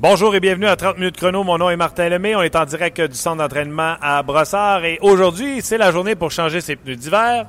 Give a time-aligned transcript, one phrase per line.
[0.00, 1.42] Bonjour et bienvenue à 30 minutes chrono.
[1.42, 2.36] Mon nom est Martin Lemay.
[2.36, 6.30] On est en direct du centre d'entraînement à Brossard et aujourd'hui, c'est la journée pour
[6.30, 7.46] changer ses pneus d'hiver.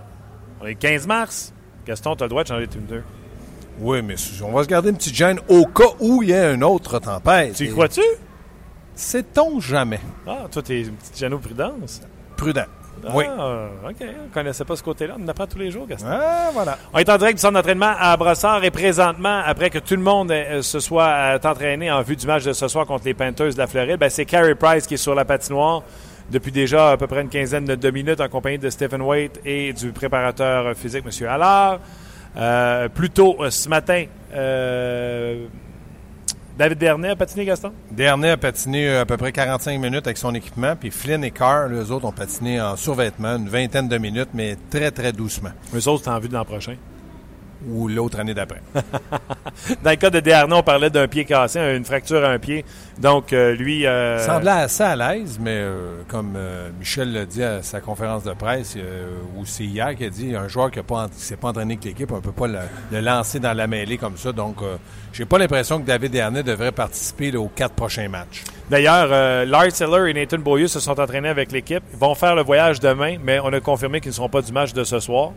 [0.60, 1.54] On est le 15 mars.
[1.86, 3.04] Gaston, tu as le droit de changer tes pneus.
[3.78, 6.52] Oui, mais on va se garder une petite gêne au cas où il y a
[6.52, 7.54] une autre tempête.
[7.54, 8.02] Tu y crois-tu?
[8.96, 10.00] Sait-on jamais?
[10.26, 12.02] Ah, toi, t'es une petite gêne prudence.
[12.36, 12.66] Prudent.
[13.08, 13.26] Ah, Oui.
[13.26, 13.96] OK.
[14.02, 15.16] On ne connaissait pas ce côté-là.
[15.20, 16.08] On en apprend tous les jours, Gaston.
[16.10, 16.78] Ah, voilà.
[16.94, 20.02] On est en direct du centre d'entraînement à Brossard et présentement, après que tout le
[20.02, 23.14] monde euh, se soit euh, entraîné en vue du match de ce soir contre les
[23.14, 25.84] Panthers de la Floride, ben, c'est Carey Price qui est sur la patinoire
[26.32, 29.74] depuis déjà à peu près une quinzaine de, minutes en compagnie de Stephen Waite et
[29.74, 31.28] du préparateur physique, M.
[31.28, 31.80] Allard.
[32.38, 35.46] Euh, plus tôt ce matin, euh,
[36.60, 37.72] David Dernay a patiné, Gaston?
[37.90, 41.32] Dernier a patiné euh, à peu près 45 minutes avec son équipement, puis Flynn et
[41.32, 45.52] Carr, les autres, ont patiné en survêtement une vingtaine de minutes, mais très, très doucement.
[45.74, 46.76] Eux autres, c'est en vue de l'an prochain.
[47.68, 48.62] Ou l'autre année d'après.
[49.84, 52.64] Dans le cas de Desharnais, on parlait d'un pied cassé, une fracture à un pied.
[53.00, 53.86] Donc, euh, lui...
[53.86, 57.82] euh, Il semblait assez à l'aise, mais euh, comme euh, Michel l'a dit à sa
[57.82, 60.84] conférence de presse, euh, ou c'est hier qu'il a dit, un joueur qui ne
[61.18, 62.60] s'est pas entraîné avec l'équipe, on ne peut pas le,
[62.92, 64.32] le lancer dans la mêlée comme ça.
[64.32, 64.78] Donc, euh,
[65.12, 68.44] j'ai pas l'impression que David Dernay devrait participer là, aux quatre prochains matchs.
[68.70, 71.84] D'ailleurs, euh, Lars Eller et Nathan Beaulieu se sont entraînés avec l'équipe.
[71.92, 74.54] Ils vont faire le voyage demain, mais on a confirmé qu'ils ne seront pas du
[74.54, 75.32] match de ce soir.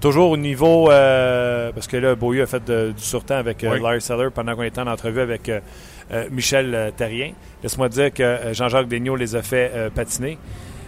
[0.00, 3.72] Toujours au niveau, euh, parce que là, Beaulieu a fait de- du surtemps avec euh,
[3.72, 3.80] Oui.
[3.82, 5.60] Lars Eller pendant qu'on était en entrevue avec euh,
[6.30, 7.32] Michel Terrien.
[7.62, 10.38] Laisse-moi dire que Jean-Jacques Daigneault les a fait patiner.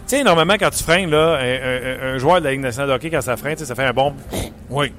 [0.07, 2.89] Tu sais, normalement, quand tu freines, là, un, un- un joueur de la Ligue nationale
[2.89, 4.13] de hockey, quand ça freine, ça fait un bon...
[4.69, 4.91] Oui.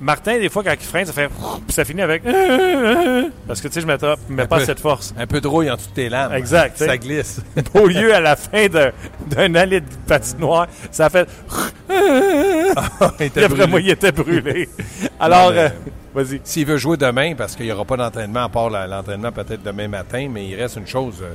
[0.00, 1.28] Martin, des fois, quand il freine, ça fait...
[1.28, 2.22] Puis ça finit avec...
[3.46, 3.98] Parce que, tu sais, je ne mets,
[4.30, 4.64] mets pas peu.
[4.64, 5.14] cette force.
[5.18, 6.32] Un peu de rouille en de tes lames.
[6.32, 7.40] Exact, Ça glisse.
[7.74, 8.66] Au lieu, à la fin
[9.26, 11.28] d'un allée de patinoire, ça fait.
[13.20, 13.66] Il était D'après brûlé.
[13.66, 14.68] moi, il était brûlé.
[15.20, 15.68] Alors, mais- euh,
[16.14, 16.40] vas-y.
[16.44, 19.88] S'il veut jouer demain, parce qu'il n'y aura pas d'entraînement, à part l'entraînement peut-être demain
[19.88, 21.16] matin, mais il reste une chose.
[21.22, 21.32] euh,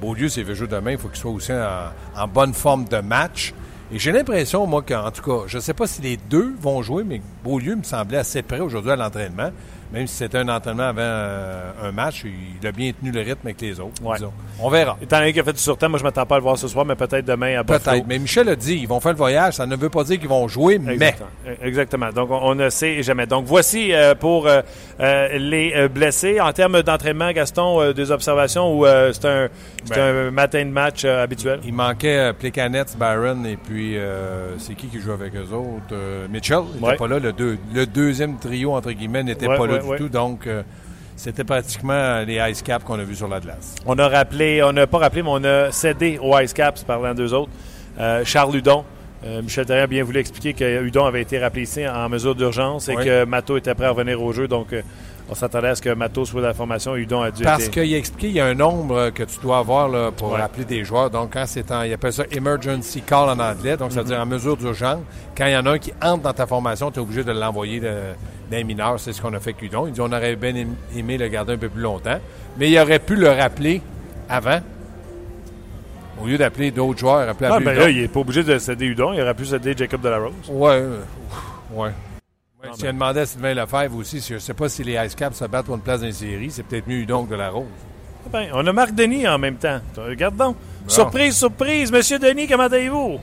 [0.00, 2.98] Beaulieu, s'il veut jouer demain, il faut qu'il soit aussi en, en bonne forme de
[2.98, 3.54] match.
[3.94, 6.80] Et j'ai l'impression, moi, qu'en tout cas, je ne sais pas si les deux vont
[6.80, 9.50] jouer, mais Beaulieu me semblait assez près aujourd'hui à l'entraînement.
[9.92, 13.46] Même si c'était un entraînement avant euh, un match, il a bien tenu le rythme
[13.46, 14.02] avec les autres.
[14.02, 14.16] Ouais.
[14.60, 14.96] On verra.
[15.02, 16.56] Étant donné qu'il a fait du surtemps, moi, je ne m'attends pas à le voir
[16.56, 17.80] ce soir, mais peut-être demain à Buffalo.
[17.98, 18.06] Peut-être.
[18.08, 19.54] Mais Michel a dit, ils vont faire le voyage.
[19.54, 21.28] Ça ne veut pas dire qu'ils vont jouer, mais Exactement.
[21.62, 22.08] Exactement.
[22.10, 23.26] Donc, on, on ne sait jamais.
[23.26, 24.62] Donc, voici euh, pour euh,
[25.38, 26.40] les blessés.
[26.40, 29.48] En termes d'entraînement, Gaston, des observations ou euh, c'est un,
[29.88, 29.98] Ben.
[30.28, 31.60] un matin de match habituel?
[31.64, 33.96] Il manquait Plekanec, Byron et puis
[34.58, 35.94] c'est qui qui joue avec eux autres?
[36.30, 36.96] Mitchell n'était Ouais.
[36.96, 37.18] pas là.
[37.18, 39.98] Le, deux- le deuxième trio, entre guillemets, n'était Ouais, pas là du ouais.
[39.98, 40.08] tout.
[40.08, 40.62] Donc, euh,
[41.16, 43.74] c'était pratiquement les Ice Caps qu'on a vus sur la glace.
[43.86, 47.14] On a rappelé, on n'a pas rappelé, mais on a cédé aux Ice Caps, parlant
[47.14, 47.50] d'eux autres.
[48.00, 48.84] Euh, Charles Hudon.
[49.24, 52.34] Euh, Michel Terrien a bien voulu expliquer que Hudon avait été rappelé ici en mesure
[52.34, 53.04] d'urgence et Oui.
[53.04, 54.48] que Mato était prêt à revenir au jeu.
[54.48, 54.74] Donc,
[55.28, 56.94] on s'attendait à ce que Mato soit dans la formation.
[56.96, 59.38] Hudon a dû Parce qu'il a expliqué qu'il y a un nombre euh, que tu
[59.40, 60.40] dois avoir là, pour Ouais.
[60.40, 61.08] rappeler des joueurs.
[61.10, 63.76] Donc, quand c'est en, il appelle ça emergency call en anglais.
[63.76, 64.02] Donc, ça Mm-hmm.
[64.02, 64.98] veut dire en mesure d'urgence.
[65.36, 67.32] Quand il y en a un qui entre dans ta formation, tu es obligé de
[67.32, 69.00] l'envoyer d'un mineur.
[69.00, 69.86] C'est ce qu'on a fait avec Hudon.
[69.86, 72.18] Il dit on aurait bien aim- aimé le garder un peu plus longtemps.
[72.58, 73.80] Mais il aurait pu le rappeler
[74.28, 74.60] avant.
[76.22, 78.20] Au lieu d'appeler d'autres joueurs, il aurait pu Ah, appeler ben là, il n'est pas
[78.20, 79.12] obligé de céder Hudon.
[79.14, 80.32] Il aurait pu céder Jacob Delarose.
[80.50, 80.70] Ouais.
[80.72, 80.98] euh,
[81.74, 81.90] Ouais.
[82.62, 84.94] Ouais, si elle demandait à Sylvain Lefebvre aussi, si je ne sais pas si les
[85.04, 87.30] Ice Caps se battent pour une place dans les séries, c'est peut-être mieux Hudon que
[87.30, 87.66] de la Rose.
[88.32, 89.80] Ben, on a Marc Denis en même temps.
[89.96, 90.56] Regarde donc.
[90.86, 91.90] Surprise, surprise.
[91.90, 93.18] Monsieur Denis, comment allez-vous?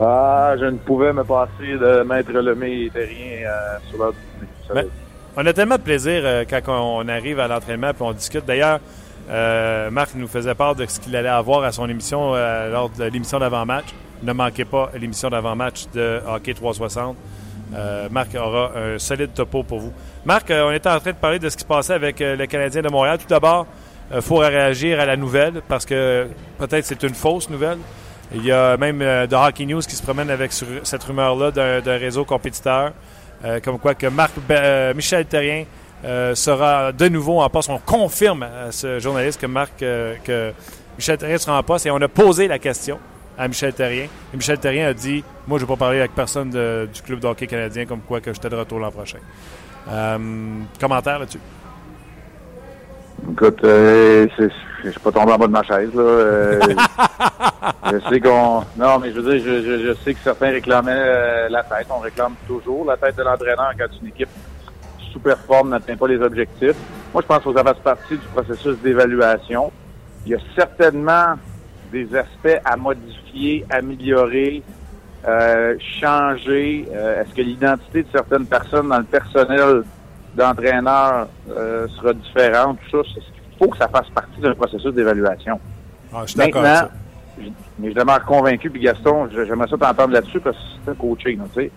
[0.00, 4.46] Ah, je ne pouvais me passer de Maître Lemay et Terrien euh, sur l'heure du
[4.46, 4.82] dîner.
[4.82, 4.86] Ben,
[5.36, 8.44] On a tellement de plaisir euh, quand on arrive à l'entraînement et on discute.
[8.44, 8.78] D'ailleurs,
[9.30, 12.90] euh, Marc nous faisait part de ce qu'il allait avoir à son émission euh, lors
[12.90, 13.86] de l'émission d'avant-match.
[14.22, 17.16] Ne manquez pas l'émission d'avant-match de Hockey 360.
[17.74, 19.92] Euh, Marc aura un solide topo pour vous.
[20.24, 22.36] Marc, euh, on était en train de parler de ce qui se passait avec euh,
[22.36, 23.18] le Canadien de Montréal.
[23.18, 23.66] Tout d'abord,
[24.14, 26.28] il faut réagir à la nouvelle parce que
[26.58, 27.78] peut-être c'est une fausse nouvelle.
[28.34, 31.50] Il y a même de Hockey News qui se promène avec cette rumeur-là
[31.80, 32.92] d'un réseau compétiteur.
[33.62, 34.32] Comme quoi que Marc
[34.94, 35.64] Michel Terrien
[36.34, 37.70] sera de nouveau en poste.
[37.70, 40.52] On confirme à ce journaliste que Marc que
[40.98, 42.98] Michel Terrien sera en poste et on a posé la question
[43.38, 44.04] à Michel Terrien.
[44.32, 47.02] Et Michel Terrien a dit Moi, je ne vais pas parler avec personne de- du
[47.02, 49.18] club de hockey canadien comme quoi que j'étais de retour l'an prochain.
[49.90, 50.18] Euh,
[50.80, 51.40] commentaire là-dessus.
[53.32, 54.26] Écoute, euh,
[54.84, 56.02] je suis pas tombé en bas de ma chaise, là.
[56.02, 56.60] Euh,
[57.92, 58.62] je sais qu'on...
[58.76, 61.86] Non, mais je veux dire, je, je, je sais que certains réclamaient euh, la tête.
[61.90, 64.28] On réclame toujours la tête de l'entraîneur quand une équipe
[65.12, 66.76] sous-performe, n'atteint pas les objectifs.
[67.14, 69.72] Moi, je pense que ça fasse partie du processus d'évaluation.
[70.26, 71.34] Il y a certainement
[71.94, 74.62] des aspects à modifier, améliorer,
[75.26, 76.86] euh, changer.
[76.92, 79.84] Euh, Est-ce que l'identité de certaines personnes dans le personnel
[80.34, 82.78] d'entraîneur euh, sera différente?
[82.90, 83.22] Tout ça, c'est
[83.58, 85.60] faut que ça fasse partie d'un processus d'évaluation.
[86.12, 86.90] Ah, je suis d'accord
[87.78, 91.40] mais je demeure convaincu, puis Gaston, j'aimerais ça t'entendre là-dessus parce que c'est un coaching,
[91.52, 91.70] tu sais.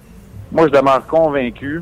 [0.52, 1.82] Moi, je demeure convaincu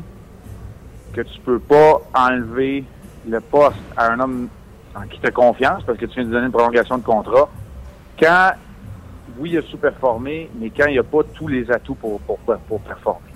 [1.12, 2.84] que tu peux pas enlever
[3.28, 4.48] le poste à un homme
[4.94, 7.50] en qui tu as confiance parce que tu viens de donner une prolongation de contrat
[8.18, 8.50] quand,
[9.38, 12.38] oui, il a sous-performé, mais quand il n'y a pas tous les atouts pour, pour,
[12.38, 13.28] pour performer.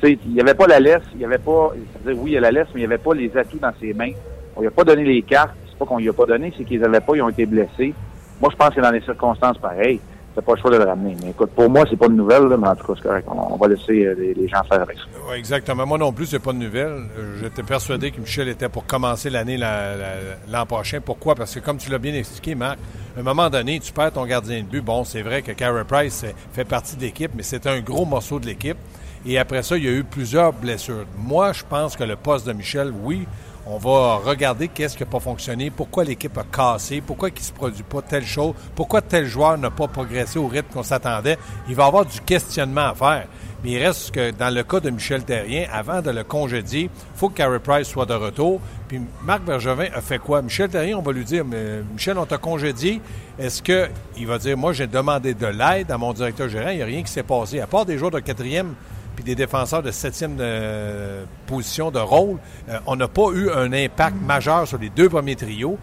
[0.00, 2.34] Tu sais, il n'y avait pas la laisse, il n'y avait pas, c'est-à-dire, oui, il
[2.34, 4.12] y a la laisse, mais il n'y avait pas les atouts dans ses mains.
[4.56, 5.56] On lui a pas donné les cartes.
[5.68, 7.94] C'est pas qu'on lui a pas donné, c'est qu'ils n'avaient pas, ils ont été blessés.
[8.40, 10.00] Moi, je pense que dans les circonstances pareilles,
[10.42, 11.16] pas le choix de le ramener.
[11.22, 13.28] Mais écoute, pour moi, c'est pas une nouvelle, mais en tout cas, c'est correct.
[13.28, 15.34] On, va laisser euh, les, gens faire avec ça.
[15.36, 15.86] Exactement.
[15.86, 17.04] Moi non plus, c'est pas de nouvelle.
[17.18, 21.00] Euh, J'étais persuadé que Michel était pour commencer l'année la- la- l'an prochain.
[21.04, 21.34] Pourquoi?
[21.34, 22.78] Parce que comme tu l'as bien expliqué, Marc,
[23.16, 24.84] à un moment donné, tu perds ton gardien de but.
[24.84, 28.38] Bon, c'est vrai que Carey Price fait partie de l'équipe, mais c'est un gros morceau
[28.38, 28.78] de l'équipe.
[29.26, 31.04] Et après ça, il y a eu plusieurs blessures.
[31.18, 33.26] Moi, je pense que le poste de Michel, oui,
[33.70, 37.40] on va regarder qu'est-ce qui n'a pas fonctionné, pourquoi l'équipe a cassé, pourquoi il ne
[37.40, 41.36] se produit pas telle chose, pourquoi tel joueur n'a pas progressé au rythme qu'on s'attendait.
[41.68, 43.26] Il va y avoir du questionnement à faire.
[43.62, 47.18] Mais il reste que dans le cas de Michel Terrien, avant de le congédier, il
[47.18, 48.60] faut que Carey Price soit de retour.
[48.86, 50.40] Puis Marc Bergevin a fait quoi?
[50.42, 53.02] Michel Terrien, on va lui dire, Michel, on t'a congédié.
[53.38, 56.82] Est-ce qu'il va dire, moi, j'ai demandé de l'aide à mon directeur gérant, il n'y
[56.82, 57.60] a rien qui s'est passé.
[57.60, 58.74] À part des joueurs de quatrième
[59.18, 62.36] puis des défenseurs de septième euh, position de rôle,
[62.68, 65.76] euh, on n'a pas eu un impact majeur sur les deux premiers trios.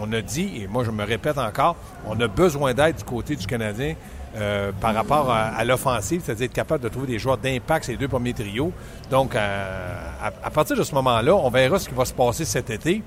[0.00, 1.76] On a dit, et moi je me répète encore,
[2.06, 3.94] on a besoin d'aide du côté du Canadien
[4.38, 8.08] euh, par rapport à, l'offensive, c'est-à-dire être capable de trouver des joueurs d'impact ces deux
[8.08, 8.72] premiers trios.
[9.10, 13.02] Donc, à, partir de ce moment-là, on verra ce qui va se passer cet été.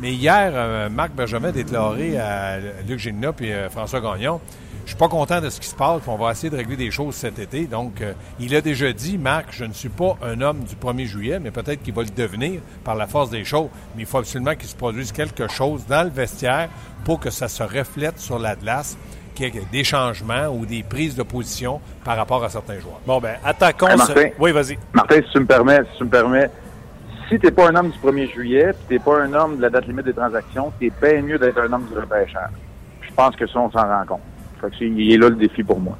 [0.00, 2.58] Mais hier, Marc Benjamin a déclaré à
[2.88, 3.06] Luc
[3.36, 4.40] puis euh, François Gagnon
[4.90, 6.90] suis pas content de ce qui se passe, puis on va essayer de régler des
[6.90, 7.66] choses cet été.
[7.66, 11.06] Donc, euh, il a déjà dit, Marc, je ne suis pas un homme du 1er
[11.06, 13.68] juillet, mais peut-être qu'il va le devenir par la force des choses.
[13.96, 16.68] Mais il faut absolument qu'il se produise quelque chose dans le vestiaire
[17.04, 18.96] pour que ça se reflète sur la glace,
[19.34, 23.00] qu'il y ait des changements ou des prises de position par rapport à certains joueurs.
[23.06, 23.86] Bon, ben, attaquons.
[23.86, 24.28] Hey, ce- Martin.
[24.38, 24.78] Oui, vas-y.
[24.92, 26.50] Martin, si tu me permets, si tu me permets,
[27.28, 29.70] si t'es pas un homme du 1er juillet, puis t'es pas un homme de la
[29.70, 32.50] date limite des transactions, t'es bien mieux d'être un homme du repêchage.
[33.02, 34.20] Je pense que ça, on s'en rend compte.
[34.60, 35.96] Fait que il est là le défi pour moi.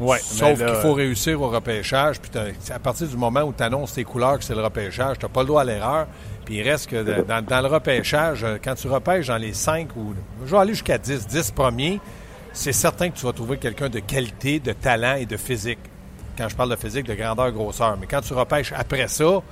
[0.00, 2.20] Ouais, Sauf qu'il faut réussir au repêchage.
[2.20, 2.30] Puis
[2.72, 5.28] à partir du moment où tu annonces tes couleurs que c'est le repêchage, tu n'as
[5.28, 6.06] pas le droit à l'erreur.
[6.44, 9.52] Puis il reste que de- dans, dans le repêchage, euh, quand tu repêches dans les
[9.52, 10.14] 5 ou.
[10.46, 12.00] Je vais aller jusqu'à 10, 10 premiers,
[12.52, 15.80] c'est certain que tu vas trouver quelqu'un de qualité, de talent et de physique.
[16.38, 17.96] Quand je parle de physique, de grandeur, grosseur.
[18.00, 19.42] Mais quand tu repêches après ça,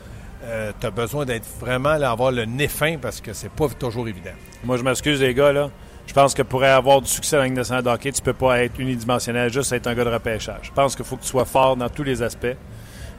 [0.80, 4.06] tu as besoin d'être vraiment, là, avoir le nez fin parce que c'est pas toujours
[4.06, 4.30] évident.
[4.62, 5.70] Moi, je m'excuse, les gars, là.
[6.06, 8.32] Je pense que pour avoir du succès dans la Ligue nationale de hockey, tu peux
[8.32, 10.60] pas être unidimensionnel, juste être un gars de repêchage.
[10.62, 12.46] Je pense qu'il faut que tu sois fort dans tous les aspects.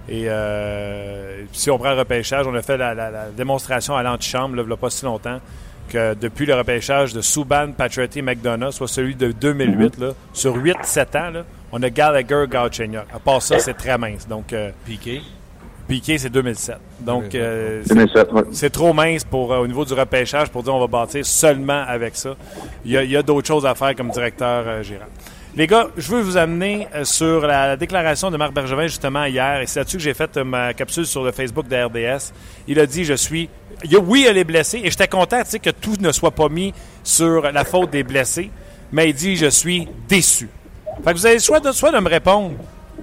[0.09, 4.03] Et euh, si on prend le repêchage, on a fait la, la- la démonstration à
[4.03, 5.39] l'antichambre, il n'y a pas si longtemps,
[5.89, 11.17] que depuis le repêchage de Subban, Patriotty, McDonough, soit celui de 2008, là, sur 8-7
[11.17, 11.43] ans, là,
[11.73, 13.03] on a Gallagher, Galchenyuk.
[13.13, 14.25] À part ça, c'est très mince.
[14.27, 15.21] Donc, euh, Piqué.
[15.87, 16.77] Piqué, c'est 2007.
[16.99, 18.41] Donc, euh, c'est- 2007, ouais.
[18.51, 21.83] c'est trop mince pour, euh, au niveau du repêchage pour dire on va bâtir seulement
[21.87, 22.35] avec ça.
[22.83, 25.05] Il y a, il d'autres choses à faire comme directeur euh, gérant.
[25.55, 29.25] Les gars, je veux vous amener euh, sur la, la déclaration de Marc Bergevin justement
[29.25, 32.31] hier, et c'est là-dessus que j'ai fait ma capsule sur le Facebook de RDS.
[32.67, 33.49] Il a dit je suis.
[33.83, 36.31] il a- oui, elle est blessée, et j'étais content tu sais, que tout ne soit
[36.31, 36.73] pas mis
[37.03, 38.51] sur la faute des blessés,
[38.91, 40.49] mais il dit je suis déçu.
[41.03, 42.51] Fait que vous avez le choix de, soit de me répondre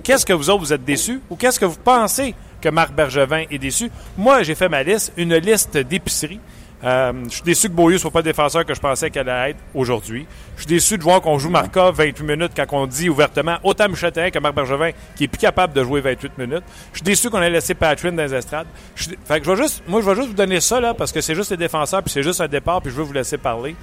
[0.02, 3.44] qu'est-ce que vous autres vous êtes déçus ou qu'est-ce que vous pensez que Marc Bergevin
[3.50, 3.90] est déçu.
[4.16, 6.40] Moi, j'ai fait ma liste, une liste d'épicerie.
[6.82, 9.58] Euh, je suis déçu que Beaulieu soit pas défenseur que je pensais qu'elle allait être
[9.74, 10.26] aujourd'hui.
[10.56, 13.88] Je suis déçu de voir qu'on joue Markov 28 minutes quand on dit ouvertement autant
[13.88, 16.64] Michel Therrien que Marc Bergevin qui est plus capable de jouer 28 minutes.
[16.92, 18.66] Je suis déçu qu'on ait laissé Patrick dans les estrades.
[18.96, 19.10] Je
[19.56, 22.02] juste, moi, je vais juste vous donner ça là parce que c'est juste les défenseurs
[22.02, 23.76] puis c'est juste un départ puis je veux vous laisser parler.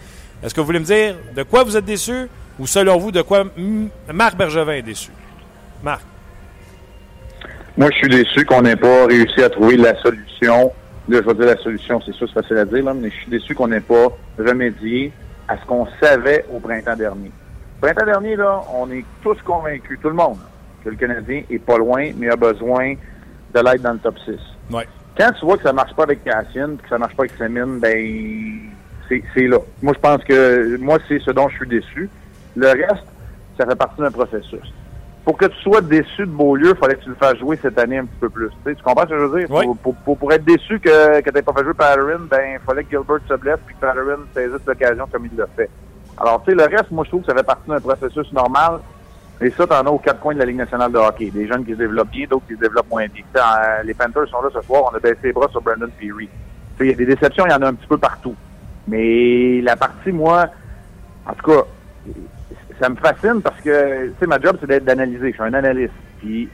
[0.43, 2.27] Est-ce que vous voulez me dire de quoi vous êtes déçu
[2.59, 3.45] ou selon vous de quoi
[4.11, 5.11] Marc Bergevin est déçu?
[5.83, 6.01] Marc.
[7.77, 10.71] Moi, je suis déçu qu'on n'ait pas réussi à trouver la solution.
[11.07, 13.15] Là, je vais dire la solution, c'est sûr, c'est facile à dire, là, mais je
[13.15, 15.11] suis déçu qu'on n'ait pas remédié
[15.47, 17.31] à ce qu'on savait au printemps dernier.
[17.77, 20.37] Au printemps dernier, là, on est tous convaincus, tout le monde,
[20.83, 22.93] que le Canadien est pas loin, mais a besoin
[23.53, 24.35] de l'aide dans le top 6.
[24.71, 24.87] Ouais.
[25.17, 27.79] Quand tu vois que ça marche pas avec Cassian, que ça marche pas avec Semine,
[27.79, 28.69] ben
[29.09, 29.59] c'est c'est là.
[29.81, 32.09] Moi, je pense que moi, c'est ce dont je suis déçu.
[32.55, 33.05] Le reste,
[33.57, 34.73] ça fait partie d'un processus.
[35.23, 37.77] Pour que tu sois déçu de Beaulieu, il fallait que tu le fasses jouer cette
[37.77, 38.49] année un petit peu plus.
[38.65, 39.51] Tu, comprends ce que je veux dire?
[39.51, 39.65] Oui.
[39.65, 42.41] Pour, pour, pour, pour être déçu que, que tu n'aies pas fait jouer Patterson, ben
[42.53, 45.69] il fallait que Gilbert se blesse puis que Patterson saisisse l'occasion comme il l'a fait.
[46.17, 48.79] Alors, tu sais, le reste, moi, je trouve que ça fait partie d'un processus normal.
[49.41, 51.31] Et ça, t'en as aux quatre coins de la Ligue nationale de hockey.
[51.31, 53.23] Des jeunes qui se développent bien, d'autres qui se développent moins bien.
[53.83, 56.29] Les Panthers sont là ce soir, on a baissé les bras sur Brandon Peary.
[56.79, 58.35] Il y a des déceptions, il y en a un petit peu partout.
[58.87, 60.47] Mais la partie, moi,
[61.27, 61.63] en tout cas,
[62.81, 65.29] ça me fascine parce que, tu sais, ma job, c'est d'être d'analyser.
[65.29, 65.93] Je suis un analyste.
[66.19, 66.49] Puis,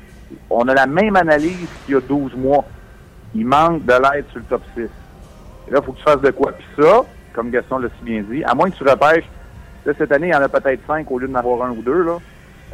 [0.50, 2.65] on a la même analyse qu'il y a 12 mois.
[3.34, 4.81] Il manque de l'aide sur le top 6.
[4.81, 6.51] Et là, il faut que tu fasses de quoi.
[6.51, 7.03] Puis ça,
[7.34, 9.29] comme Gaston l'a si bien dit, à moins que tu repêches,
[9.86, 11.81] là, cette année, il y en a peut-être 5 au lieu d'en avoir un ou
[11.81, 12.17] deux, là,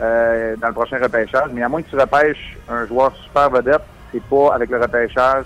[0.01, 1.50] euh, dans le prochain repêchage.
[1.53, 5.45] Mais à moins que tu repêches un joueur super vedette, c'est pas avec le repêchage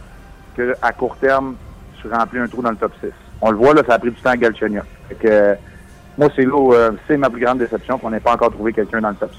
[0.56, 1.56] que, à court terme,
[2.02, 3.10] tu remplis un trou dans le top 6.
[3.42, 4.86] On le voit, là, ça a pris du temps à Galchenyuk.
[5.10, 5.58] Fait que,
[6.18, 9.02] moi, c'est là euh, c'est ma plus grande déception qu'on n'ait pas encore trouvé quelqu'un
[9.02, 9.32] dans le top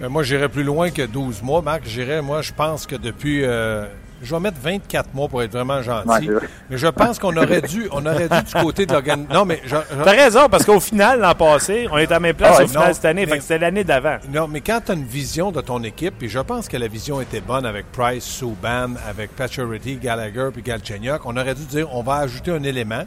[0.00, 0.06] 6.
[0.08, 1.82] Moi, j'irais plus loin que 12 mois, Marc.
[1.84, 3.44] J'irais, moi, je pense que depuis.
[3.44, 3.84] Euh,
[4.20, 6.28] je vais mettre 24 mois pour être vraiment gentil.
[6.28, 9.32] Ouais, mais je pense qu'on aurait dû, on aurait dû du côté de l'organisation.
[9.32, 12.20] Non, mais je- je- T'as raison, parce qu'au final, l'an passé, on est à la
[12.20, 13.26] même place Ah au final non, cette année.
[13.26, 14.16] mais- Fait que c'était l'année d'avant.
[14.32, 16.88] Non, mais quand tu as une vision de ton équipe, puis je pense que la
[16.88, 21.86] vision était bonne avec Price, Subban, avec Pacioretty, Gallagher puis Galchenyuk, on aurait dû dire
[21.94, 23.04] on va ajouter un élément,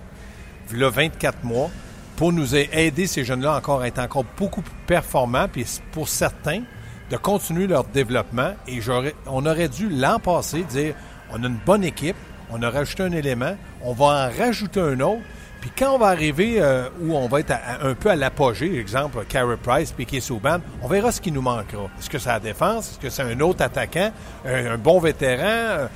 [0.70, 1.70] vu là 24 mois,
[2.22, 6.62] pour nous aider ces jeunes-là encore à être encore beaucoup plus performants, puis pour certains,
[7.10, 8.52] de continuer leur développement.
[8.68, 8.80] Et
[9.26, 10.94] on aurait dû l'an passé dire
[11.32, 12.16] on a une bonne équipe,
[12.52, 15.24] on a rajouté un élément, on va en rajouter un autre.
[15.62, 19.26] Puis quand on va arriver euh, où on va être un peu à l'apogée, exemple,
[19.28, 21.90] Carey Price, Piquet Souban, on verra ce qui nous manquera.
[21.98, 22.92] Est-ce que c'est la défense?
[22.92, 24.12] Est-ce que c'est un autre attaquant?
[24.46, 25.88] Un, un bon vétéran?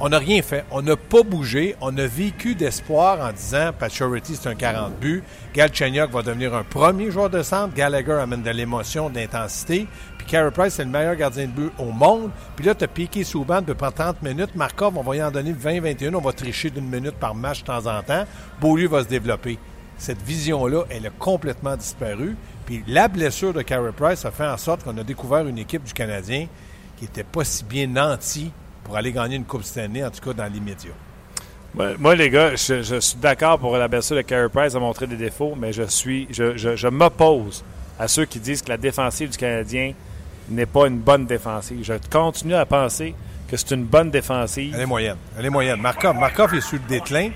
[0.00, 0.64] On n'a rien fait.
[0.72, 1.76] On n'a pas bougé.
[1.80, 5.22] On a vécu d'espoir en disant Pacioretty, c'est un 40 buts.
[5.54, 7.74] Galchenyuk va devenir un premier joueur de centre.
[7.74, 9.86] Gallagher amène de l'émotion, de l'intensité.
[10.18, 12.30] Puis Carey Price, c'est le meilleur gardien de but au monde.
[12.56, 14.56] Puis là, tu as Piqué Souban, peut prendre 30 minutes.
[14.56, 16.16] Markov, on va y en donner 20-21.
[16.16, 18.24] On va tricher d'une minute par match de temps en temps.
[18.60, 19.58] Beaulieu va se développer.
[19.96, 22.36] Cette vision-là, elle a complètement disparu.
[22.66, 25.84] Puis la blessure de Carey Price a fait en sorte qu'on a découvert une équipe
[25.84, 26.48] du Canadien
[26.96, 28.50] qui n'était pas si bien nantie
[28.84, 30.92] pour aller gagner une Coupe Stanley, en tout cas dans l'immédiat.
[31.74, 34.78] Ouais, Moi, les gars, je, je suis d'accord pour la blessure de Carey Price a
[34.78, 37.64] montré des défauts, mais je suis, je, je, je m'oppose
[37.98, 39.92] à ceux qui disent que la défensive du Canadien
[40.48, 41.80] n'est pas une bonne défensive.
[41.82, 43.14] Je continue à penser
[43.48, 44.72] que c'est une bonne défensive.
[44.74, 45.16] Elle est moyenne.
[45.38, 45.80] Elle est moyenne.
[45.80, 47.30] Markov, Markov est sur le déclin.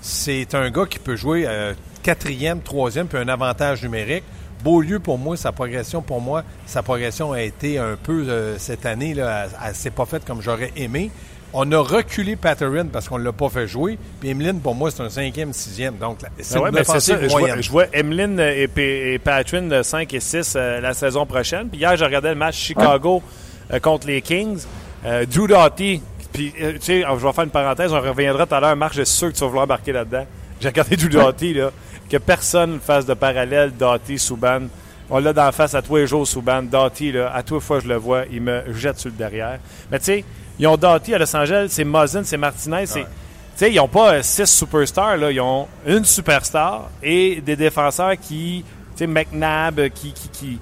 [0.00, 1.72] C'est un gars qui peut jouer euh,
[2.02, 4.24] quatrième, troisième, puis un avantage numérique.
[4.64, 8.86] Beaulieu, pour moi, sa progression, pour moi, sa progression a été un peu euh, cette
[8.86, 11.10] année, là, elle, elle s'est pas faite comme j'aurais aimé.
[11.56, 13.96] On a reculé Patterson parce qu'on ne l'a pas fait jouer.
[14.18, 15.96] Puis Emeline, pour moi, c'est un cinquième, sixième.
[15.98, 17.16] Donc, c'est Ah ouais, une ben c'est ça.
[17.22, 21.68] Je vois, vois Emeline et, et Patrin de 5 et 6 euh, la saison prochaine.
[21.68, 23.22] Puis hier, je regardais le match Chicago
[23.72, 24.64] euh, contre les Kings.
[25.06, 26.02] Euh, Drew Doughty.
[26.32, 27.92] Puis, euh, tu sais, je vais faire une parenthèse.
[27.92, 28.74] On reviendra tout à l'heure.
[28.74, 30.26] Marc, je suis sûr que tu vas vouloir embarquer là-dedans.
[30.60, 31.70] J'ai regardé Drew Doughty, là.
[32.10, 34.62] Que personne ne fasse de parallèle Doughty, Souban.
[35.10, 36.62] On l'a d'en face à tous les jours, Souban.
[36.62, 39.16] Doughty, là, à toutes les fois que je le vois, il me jette sur le
[39.16, 39.58] derrière.
[39.90, 40.24] Mais tu sais,
[40.58, 43.02] ils ont Doughty à Los Angeles, c'est Muzzin, c'est Martinez, c'est...
[43.02, 45.30] Tu sais, ils n'ont pas euh, six superstars, là.
[45.30, 48.64] Ils ont une superstar et des défenseurs qui...
[48.96, 50.12] Tu sais, McNabb, euh, qui...
[50.12, 50.58] qui, qui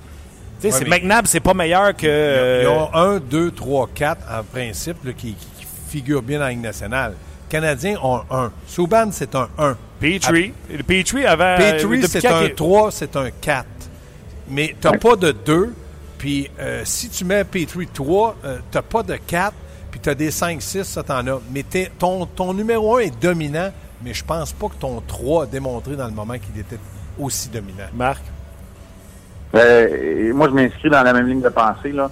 [0.60, 2.06] tu sais, Ouais, McNabb, c'est pas meilleur que...
[2.06, 6.44] Ils euh, ont un, deux, trois, quatre en principe là, qui, qui figurent bien dans
[6.44, 7.12] la Ligue nationale.
[7.12, 8.50] Les Canadiens ont un.
[8.66, 9.76] Souban, c'est un 1.
[10.02, 10.52] Petrie.
[10.70, 11.56] Le Petrie avant...
[11.56, 13.66] Petrie, depuis c'est un qu'il- 3, c'est un 4.
[14.48, 15.74] Mais tu n'as pas de 2.
[16.18, 19.54] Puis euh, si tu mets Petrie 3, tu n'as pas de 4.
[19.90, 21.40] Puis tu as des 5-6, ça t'en as.
[21.52, 21.64] Mais
[21.98, 23.70] ton, ton numéro 1 est dominant.
[24.04, 26.78] Mais je pense pas que ton 3 a démontré dans le moment qu'il était
[27.18, 27.86] aussi dominant.
[27.94, 28.22] Marc?
[29.54, 31.92] Euh, moi, je m'inscris dans la même ligne de pensée.
[31.92, 32.10] Là.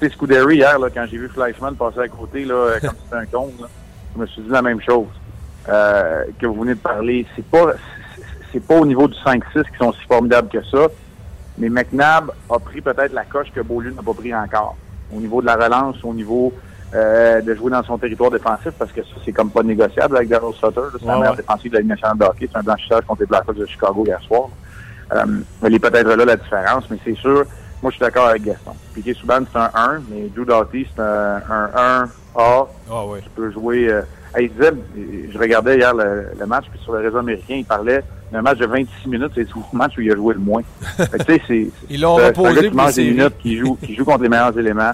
[0.00, 2.90] Tu sais, Scuderi, hier, là, quand j'ai vu Fleischmann passer à côté, là, euh, comme
[3.04, 3.66] c'était un con, là,
[4.14, 5.06] je me suis dit la même chose
[5.68, 7.26] euh, que vous venez de parler.
[7.36, 7.72] C'est pas
[8.52, 10.86] c'est- pas au niveau du 5-6 qui sont si formidables que ça,
[11.58, 14.76] mais McNabb a pris peut-être la coche que Beaulieu n'a pas pris encore.
[15.14, 16.52] Au niveau de la relance, au niveau
[16.94, 20.28] euh, de jouer dans son territoire défensif, parce que ça, c'est comme pas négociable avec
[20.28, 20.80] Daryl Sutter.
[20.98, 21.36] C'est la Ouais, meilleure ouais.
[21.38, 22.48] défensive de la Ligue nationale de hockey.
[22.50, 24.44] C'est un blanchissage contre les Blackhawks de Chicago hier soir.
[25.12, 25.24] Euh,
[25.64, 27.44] elle est peut-être là la différence, mais c'est sûr,
[27.82, 28.72] moi je suis d'accord avec Gaston.
[28.94, 33.20] Piquet Souban, c'est un 1, mais Drew Doughty, c'est un, un 1A Ah oui.
[33.20, 33.88] qui peut jouer.
[33.90, 34.02] Euh,
[34.40, 34.72] il disait,
[35.32, 38.02] je regardais hier le, le match, puis sur le réseau américain, il parlait
[38.32, 40.62] d'un match de 26 minutes, c'est le match où il a joué le moins.
[40.96, 44.22] Fait que, c'est Ils l'ont reposé qui mange des minutes, qui joue, qui joue contre
[44.22, 44.92] les meilleurs éléments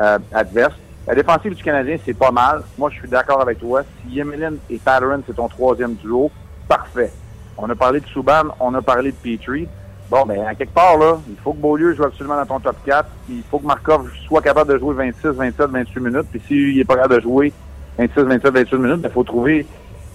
[0.00, 0.74] euh, adverses.
[1.06, 2.62] La défensive du Canadien, c'est pas mal.
[2.78, 3.82] Moi, je suis d'accord avec toi.
[3.82, 6.30] Si Yemelin et Patterson, c'est ton troisième duo,
[6.68, 7.12] parfait.
[7.58, 9.68] On a parlé de Souban, on a parlé de Petrie.
[10.08, 12.76] Bon, ben, à quelque part, là, il faut que Beaulieu joue absolument dans ton top
[12.84, 13.08] 4.
[13.30, 16.26] Il faut que Markov soit capable de jouer 26, 27, 28 minutes.
[16.30, 17.52] Puis s'il n'est pas capable de jouer
[17.98, 19.66] 26, 27, 28 minutes, il faut trouver,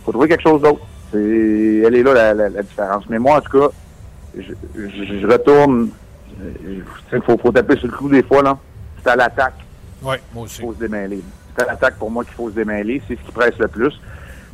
[0.05, 0.81] faut trouver quelque chose d'autre.
[1.11, 1.17] C'est,
[1.85, 3.03] elle est là, la, la- la différence.
[3.09, 3.67] Mais moi, en tout cas,
[4.37, 5.89] je, je- je retourne.
[7.11, 8.57] Il faut, faut taper sur le clou des fois, là.
[9.03, 9.55] C'est à l'attaque
[10.03, 10.61] Oui, moi aussi.
[10.61, 11.21] faut se démêler.
[11.55, 13.01] C'est à l'attaque pour moi qu'il faut se démêler.
[13.07, 13.93] C'est ce qui presse le plus.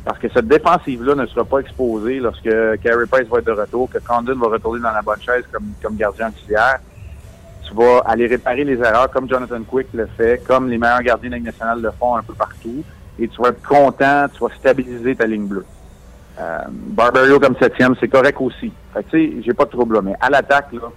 [0.04, 3.88] Parce que cette défensive-là ne sera pas exposée lorsque Carey Price va être de retour,
[3.90, 6.78] que Condon va retourner dans la bonne chaise comme, comme gardien auxiliaire.
[7.66, 11.30] Tu vas aller réparer les erreurs comme Jonathan Quick le fait, comme les meilleurs gardiens
[11.30, 12.84] de la nationale le font un peu partout.
[13.18, 15.64] Et tu vas être content, tu vas stabiliser ta ligne bleue.
[16.40, 18.72] Euh, Barbario comme septième, c'est correct aussi.
[18.92, 20.02] Fait que, tu sais, j'ai pas de trouble là.
[20.02, 20.90] Mais à l'attaque, là,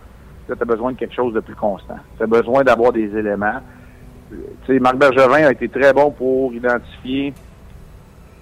[0.47, 1.97] tu as besoin de quelque chose de plus constant.
[2.17, 3.59] Tu as besoin d'avoir des éléments.
[4.31, 7.33] Tu sais, Marc Bergevin a été très bon pour identifier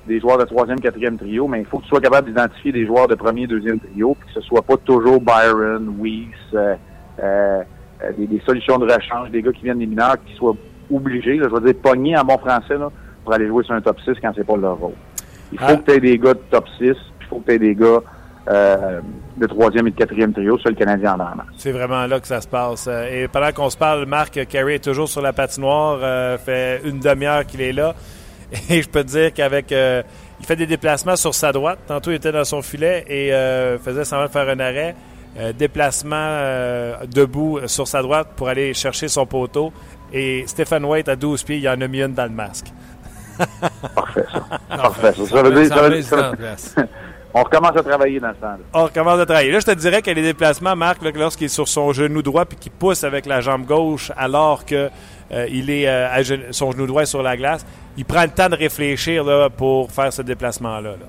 [0.07, 2.85] des joueurs de troisième, quatrième trio, mais il faut que tu sois capable d'identifier des
[2.85, 6.75] joueurs de premier, deuxième trio, puis que ce soit pas toujours Byron, Weiss, euh,
[7.23, 7.63] euh,
[8.17, 10.55] des, des, solutions de rechange, des gars qui viennent des mineurs, qui soient
[10.93, 12.91] obligés, là, je veux dire, pognés en bon français, là,
[13.25, 14.93] pour aller jouer sur un top 6 quand c'est pas leur rôle.
[15.51, 15.75] Il faut Ah.
[15.75, 17.75] que tu aies des gars de top 6, puis il faut que tu aies des
[17.75, 17.99] gars
[18.47, 19.01] euh,
[19.37, 21.47] de troisième et de quatrième trio, sur le Canadien en masse.
[21.57, 22.85] C'est vraiment là que ça se passe.
[22.87, 25.97] Euh, Et pendant qu'on se parle, Marc Carey est toujours sur la patinoire.
[26.01, 27.95] Euh, fait une demi-heure qu'il est là.
[28.69, 29.71] Et je peux te dire qu'avec.
[29.71, 30.03] euh,
[30.39, 31.79] il fait des déplacements sur sa droite.
[31.87, 34.95] Tantôt, il était dans son filet et euh, faisait semblant de faire un arrêt.
[35.57, 36.39] Déplacement
[37.13, 39.71] debout sur sa droite pour aller chercher son poteau.
[40.13, 42.67] Et Stephen White, à 12 pieds, il en a mis une dans le masque.
[43.95, 44.41] Parfait, ça.
[44.77, 45.25] Parfait, ça.
[45.25, 45.89] Ça veut dire, ça
[46.29, 46.75] veut place.
[47.33, 48.57] on recommence à travailler dans ce temps-là.
[48.73, 49.51] On recommence à travailler.
[49.51, 52.57] Là, je te dirais que les déplacements, Marc, lorsqu'il est sur son genou droit puis
[52.57, 54.89] qu'il pousse avec la jambe gauche alors que
[55.31, 57.65] euh, il est euh, à gen- son genou droit est sur la glace,
[57.97, 60.91] il prend le temps de réfléchir là, pour faire ce déplacement-là.
[60.91, 61.05] là.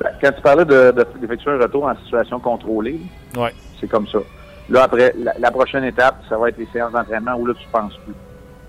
[0.00, 3.00] Ben, Quand tu parlais de- de- d'effectuer un retour en situation contrôlée,
[3.36, 3.52] Ouais.
[3.80, 4.18] c'est comme ça.
[4.68, 7.66] Là, après, la, la prochaine étape, ça va être les séances d'entraînement où là, tu
[7.70, 8.14] penses plus.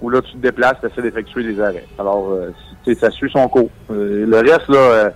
[0.01, 1.87] Où là, tu te déplaces, tu essaies d'effectuer des arrêts.
[1.97, 2.51] Alors, euh,
[2.95, 3.69] ça suit son cours.
[3.91, 5.09] Euh, le reste, là, euh,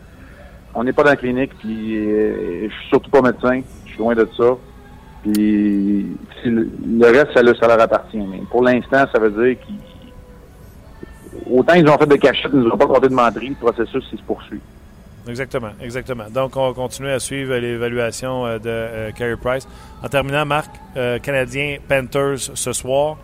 [0.74, 3.62] on n'est pas dans la clinique, puis euh, je suis surtout pas médecin.
[3.86, 4.58] Je suis loin de ça.
[5.24, 6.08] Puis,
[6.46, 8.18] le, reste, ça, leur appartient.
[8.18, 9.76] Mais pour l'instant, ça veut dire qu'ils...
[11.50, 14.04] Autant ils ont fait de cachette, ils nous ont pas compté de menterie, le processus,
[14.12, 14.62] il se poursuit.
[15.28, 16.26] Exactement, exactement.
[16.34, 19.68] Donc, on va continuer à suivre l'évaluation de Carey Price.
[20.04, 20.72] En terminant, Marc,
[21.22, 23.18] Canadien Panthers ce soir.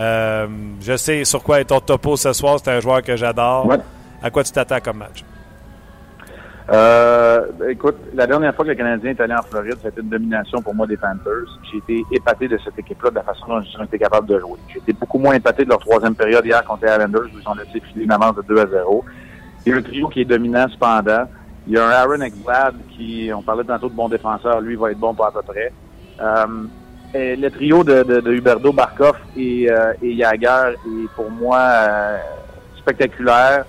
[0.00, 0.46] Euh,
[0.80, 2.58] je sais sur quoi est ton topo ce soir.
[2.62, 3.66] C'est un joueur que j'adore.
[3.66, 3.78] Ouais.
[4.22, 5.24] À quoi tu t'attends comme match?
[6.70, 10.62] Euh, écoute, la dernière fois que le Canadien est allé en Floride, c'était une domination
[10.62, 11.58] pour moi des Panthers.
[11.70, 14.38] J'ai été épaté de cette équipe-là, de la façon dont ils ont été capables de
[14.38, 14.58] jouer.
[14.68, 17.48] J'ai été beaucoup moins épaté de leur troisième période hier contre les Islanders, où ils
[17.48, 19.04] ont laissé filer une avance de 2 à 0.
[19.66, 21.24] Il y a un trio qui est dominant cependant.
[21.66, 24.92] Il y a un Aaron Ekblad qui, on parlait tantôt de bon défenseur, lui va
[24.92, 25.72] être bon pour à peu près.
[26.20, 26.46] Euh,
[27.14, 31.58] et le trio de, de, de Huberdo, Barkov et, euh, et Jagger est pour moi
[31.58, 32.18] euh,
[32.78, 33.64] spectaculaire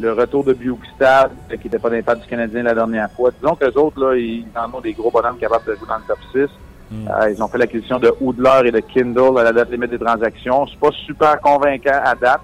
[0.00, 3.30] le retour de Bukestad, qui n'était pas d'impact du Canadien la dernière fois.
[3.38, 5.98] Disons que les autres, là, ils en ont des gros bonhommes capables de jouer dans
[5.98, 6.48] le top 6.
[6.92, 9.98] Euh, ils ont fait l'acquisition de Hoodler et de Kindle à la date limite des
[9.98, 10.66] transactions.
[10.66, 12.40] C'est pas super convaincant à date,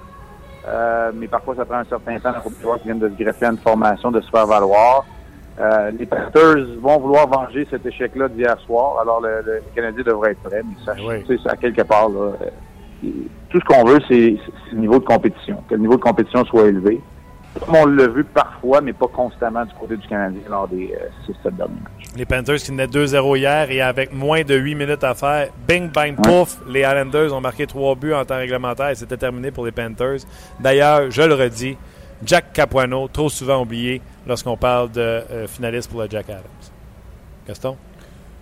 [0.68, 3.14] euh, mais parfois ça prend un certain temps pour les joueurs qui viennent de se
[3.14, 5.04] greffer à une formation, de se faire valoir.
[5.58, 10.32] Euh, les Panthers vont vouloir venger cet échec-là d'hier soir, alors le, le Canadien devrait
[10.32, 11.22] être prêt, mais ça, Oui.
[11.26, 12.32] tu sais, ça, à quelque part, là,
[13.02, 13.08] euh,
[13.48, 14.36] tout ce qu'on veut, c'est
[14.72, 15.62] le niveau de compétition.
[15.68, 17.00] Que le niveau de compétition soit élevé.
[17.64, 21.32] Comme on l'a vu parfois, mais pas constamment du côté du Canadien lors des euh,
[21.48, 22.04] 6-7 derniers matchs.
[22.14, 25.90] Les Panthers qui venaient 2-0 hier et avec moins de 8 minutes à faire, bing,
[25.90, 29.64] bang, pouf, les Islanders ont marqué 3 buts en temps réglementaire et c'était terminé pour
[29.64, 30.18] les Panthers.
[30.60, 31.78] D'ailleurs, je le redis,
[32.24, 36.42] Jack Capuano, trop souvent oublié lorsqu'on parle de euh, finaliste pour le Jack Adams.
[37.46, 37.76] Gaston?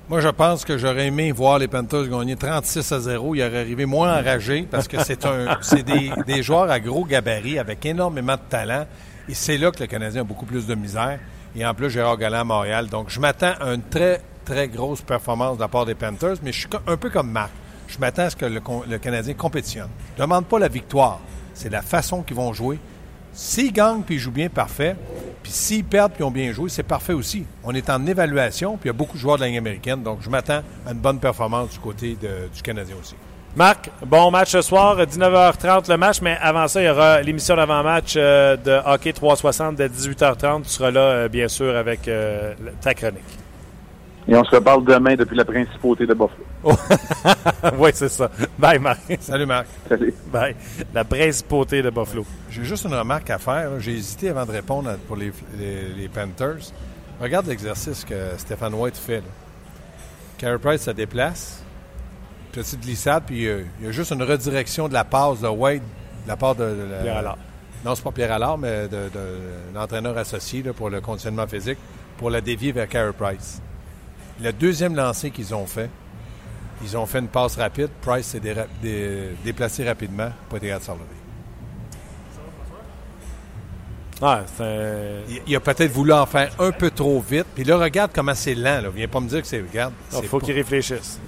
[0.08, 3.34] Moi, je pense que j'aurais aimé voir les Panthers gagner 36 à 0.
[3.34, 7.04] Ils auraient arrivé moins enragés parce que c'est un, c'est des, des joueurs à gros
[7.04, 8.86] gabarit avec énormément de talent.
[9.28, 11.18] Et c'est là que le Canadien a beaucoup plus de misère.
[11.56, 12.88] Et en plus, Gérard Galland à Montréal.
[12.88, 16.52] Donc, je m'attends à une très, très grosse performance de la part des Panthers, mais
[16.52, 17.50] je suis un peu comme Marc.
[17.88, 19.88] Je m'attends à ce que le, Canadien compétitionne.
[20.16, 21.20] Je ne demande pas la victoire.
[21.54, 22.78] C'est la façon qu'ils vont jouer.
[23.34, 24.96] S'ils gagnent puis ils jouent bien, parfait.
[25.42, 27.44] Puis s'ils perdent puis ils ont bien joué, c'est parfait aussi.
[27.64, 30.02] On est en évaluation, puis il y a beaucoup de joueurs de la Ligue américaine,
[30.02, 33.14] donc je m'attends à une bonne performance du côté de- du Canadien aussi.
[33.56, 37.54] Marc, bon match ce soir, 19h30 le match, mais avant ça, il y aura l'émission
[37.54, 40.62] d'avant-match euh, de Hockey 360 de 18h30.
[40.62, 43.20] Tu seras là, euh, bien sûr, avec euh, ta chronique.
[44.26, 46.42] Et on se reparle demain depuis la principauté de Buffalo.
[47.78, 48.30] oui, c'est ça.
[48.58, 49.00] Bye, Marc.
[49.20, 49.66] Salut Marc.
[49.88, 50.14] Salut.
[50.32, 50.56] Bye.
[50.92, 52.24] La principauté de Buffalo.
[52.50, 53.78] J'ai juste une remarque à faire.
[53.80, 56.72] J'ai hésité avant de répondre à- pour les, les- les Panthers.
[57.20, 59.18] Regarde l'exercice que Stéphane White fait.
[59.18, 59.22] Là.
[60.38, 61.62] Carey Price se déplace.
[62.52, 65.82] Petite glissade, puis euh, il y a juste une redirection de la passe de White,
[66.24, 67.38] de la part de, de la- Pierre Allard.
[67.84, 71.78] Non, c'est pas Pierre Allard, mais de, de l'entraîneur associé là, pour le conditionnement physique,
[72.16, 73.60] pour la dévier vers Carey Price.
[74.40, 75.90] Le deuxième lancer qu'ils ont fait,
[76.84, 77.88] ils ont fait une passe rapide.
[78.02, 81.04] Price s'est déra- dé- déplacé rapidement, pas été capable de.
[84.22, 87.46] Ah, c'est Il, il a peut-être voulu en faire un peu trop vite.
[87.54, 88.80] Puis là, regarde comment c'est lent.
[88.82, 88.88] Là.
[88.94, 89.60] Viens pas me dire que c'est.
[89.60, 89.92] Regarde.
[90.22, 91.18] Il faut pas- qu'il réfléchisse.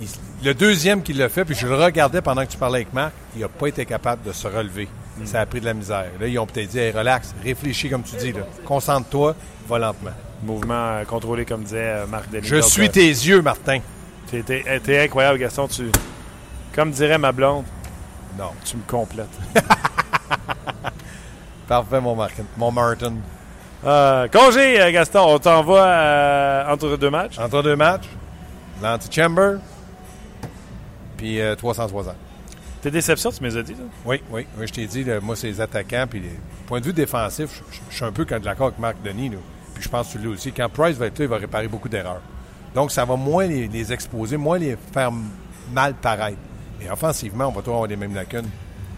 [0.00, 0.08] il-
[0.44, 3.12] le deuxième qui l'a fait, puis je le regardais pendant que tu parlais avec Marc,
[3.34, 4.86] il n'a pas été capable de se relever.
[5.18, 5.24] Mm.
[5.26, 6.04] Ça a pris de la misère.
[6.20, 8.32] Là, ils ont peut-être dit Hey, relax, réfléchis comme tu dis.
[8.32, 8.40] là.
[8.66, 9.34] Concentre-toi,
[9.68, 10.10] va lentement.
[10.42, 12.46] Mouvement euh, contrôlé, comme disait euh, Marc Denis.
[12.46, 13.78] Je suis tes yeux, Martin.
[14.30, 15.68] T'es- T'es t'es incroyable, Gaston.
[15.68, 15.90] Tu,
[16.74, 17.64] comme dirait ma blonde,
[18.38, 18.50] Non.
[18.64, 19.26] tu me complètes.
[21.68, 22.44] Parfait, mon Martin.
[22.56, 23.14] Mon Martin.
[23.84, 25.20] Euh, congé, euh, Gaston.
[25.34, 27.38] On t'envoie euh, entre deux matchs.
[27.38, 28.08] Entre deux matchs,
[28.82, 29.56] l'anti-chamber,
[31.16, 32.14] puis euh, 360.
[32.82, 33.72] Tes déceptions, tu me les as dit.
[33.72, 33.84] là?
[34.04, 36.06] Oui, oui, oui, je t'ai dit, là, moi, c'est les attaquants.
[36.08, 38.78] Puis, les- point de vue défensif, je, je- je suis un peu quand d'accord avec
[38.78, 39.30] Marc Denis.
[39.30, 39.38] là.
[39.74, 40.52] Puis, je pense que tu l'as aussi.
[40.52, 42.20] Quand Price va être là, il va réparer beaucoup d'erreurs.
[42.76, 45.10] Donc, ça va moins les, les exposer, moins les faire
[45.72, 46.36] mal paraître.
[46.78, 48.48] Mais offensivement, on va toujours avoir les mêmes lacunes.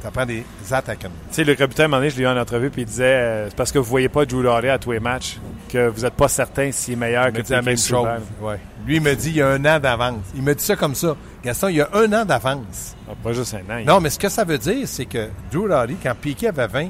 [0.03, 1.09] Ça prend des attaquants.
[1.31, 2.87] Tu sais, le capitaine, à un moment donné, je l'ai eu en entrevue, puis il
[2.87, 5.39] disait euh, c'est parce que vous voyez pas Drew Laurie à tous les matchs
[5.69, 7.77] que vous n'êtes pas certain s'il est meilleur Il que me dit la Piquet même
[7.77, 8.17] Subban.
[8.17, 8.25] chose.
[8.41, 8.61] Ouais.
[8.87, 10.23] Lui, il me dit il y a un an d'avance.
[10.35, 11.17] Il me dit ça comme ça.
[11.45, 12.97] Gaston, il y a un an d'avance.
[13.09, 13.85] Ah, pas juste un an.
[13.85, 16.89] Non, mais ce que ça veut dire, c'est que Drew Doughty, quand Piquet avait 20,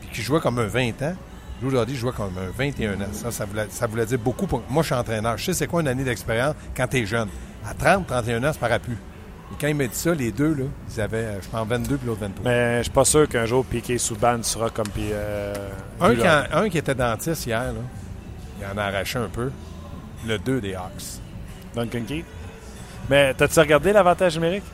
[0.00, 1.14] puis qu'il jouait comme un 20 ans,
[1.62, 3.04] Drew Doughty jouait comme un 21 ans.
[3.12, 4.46] Ça, ça voulait, ça voulait dire beaucoup.
[4.46, 4.62] Pour...
[4.68, 5.38] Moi, je suis entraîneur.
[5.38, 7.28] Je sais c'est quoi une année d'expérience quand tu es jeune.
[7.68, 8.94] À 30, 31 ans, c'est par plus.
[8.94, 11.96] Et quand il m'a dit ça, les deux, là, ils avaient, euh, je pense, 22
[11.98, 12.50] puis l'autre 23.
[12.50, 15.54] Mais je suis pas sûr qu'un jour Piquet Souban sera comme puis, euh,
[16.00, 16.28] un, qui Doughty.
[16.54, 17.80] en- un qui était dentiste hier, là,
[18.60, 19.50] il en a arraché un peu.
[20.26, 21.20] Le 2 des Hawks.
[21.74, 22.24] Duncan Keith.
[23.10, 24.64] Mais t'as-tu regardé l'avantage numérique?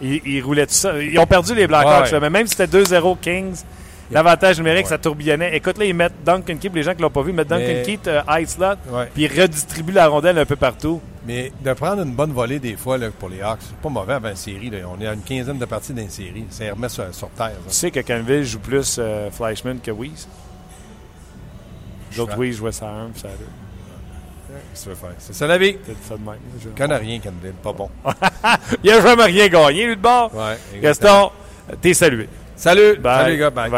[0.00, 0.98] Ils, ils roulaient tout ça.
[1.00, 2.20] Ils ont perdu les Blackhawks, Ouais.
[2.20, 3.62] mais même si c'était 2-0 Kings,
[4.10, 4.90] l'avantage numérique, Ouais.
[4.90, 5.56] ça tourbillonnait.
[5.56, 8.06] Écoute, là, ils mettent Duncan Keith, les gens qui l'ont pas vu, mettent Duncan Keith
[8.08, 8.76] euh, high slot,
[9.14, 11.00] puis ils redistribuent la rondelle un peu partout.
[11.26, 14.12] Mais de prendre une bonne volée des fois là, pour les Hawks, c'est pas mauvais
[14.14, 14.68] avant une série.
[14.68, 14.78] Là.
[14.94, 16.44] On est à une quinzaine de parties d'une série.
[16.50, 17.52] Ça remet sur, sur terre.
[17.66, 20.28] Tu sais que Canville joue plus euh, Fleischmann que Weiss.
[22.16, 23.46] L'autre Weiss jouait ça à un, puis ça deux.
[24.72, 25.16] Qu'est-ce que tu veux faire?
[25.18, 25.72] C'est ça la vie.
[25.72, 26.34] Peut-être ça de même.
[26.62, 27.54] Je- Il connaît rien, Canville.
[27.62, 27.88] Pas bon.
[28.84, 30.32] Il a jamais rien gagné, lui, de bord.
[30.34, 31.30] Ouais, Gaston,
[31.80, 32.28] t'es salué.
[32.64, 32.96] Salut.
[32.96, 33.18] Bye.
[33.18, 33.50] Salut, les gars.
[33.50, 33.68] Bye.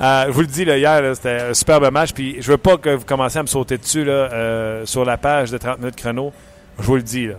[0.00, 2.12] Euh, je vous le dis, là, hier, là, c'était un superbe match.
[2.12, 5.16] Puis je veux pas que vous commenciez à me sauter dessus là, euh, sur la
[5.16, 6.32] page de 30 minutes chrono.
[6.80, 7.34] Je vous le dis, là.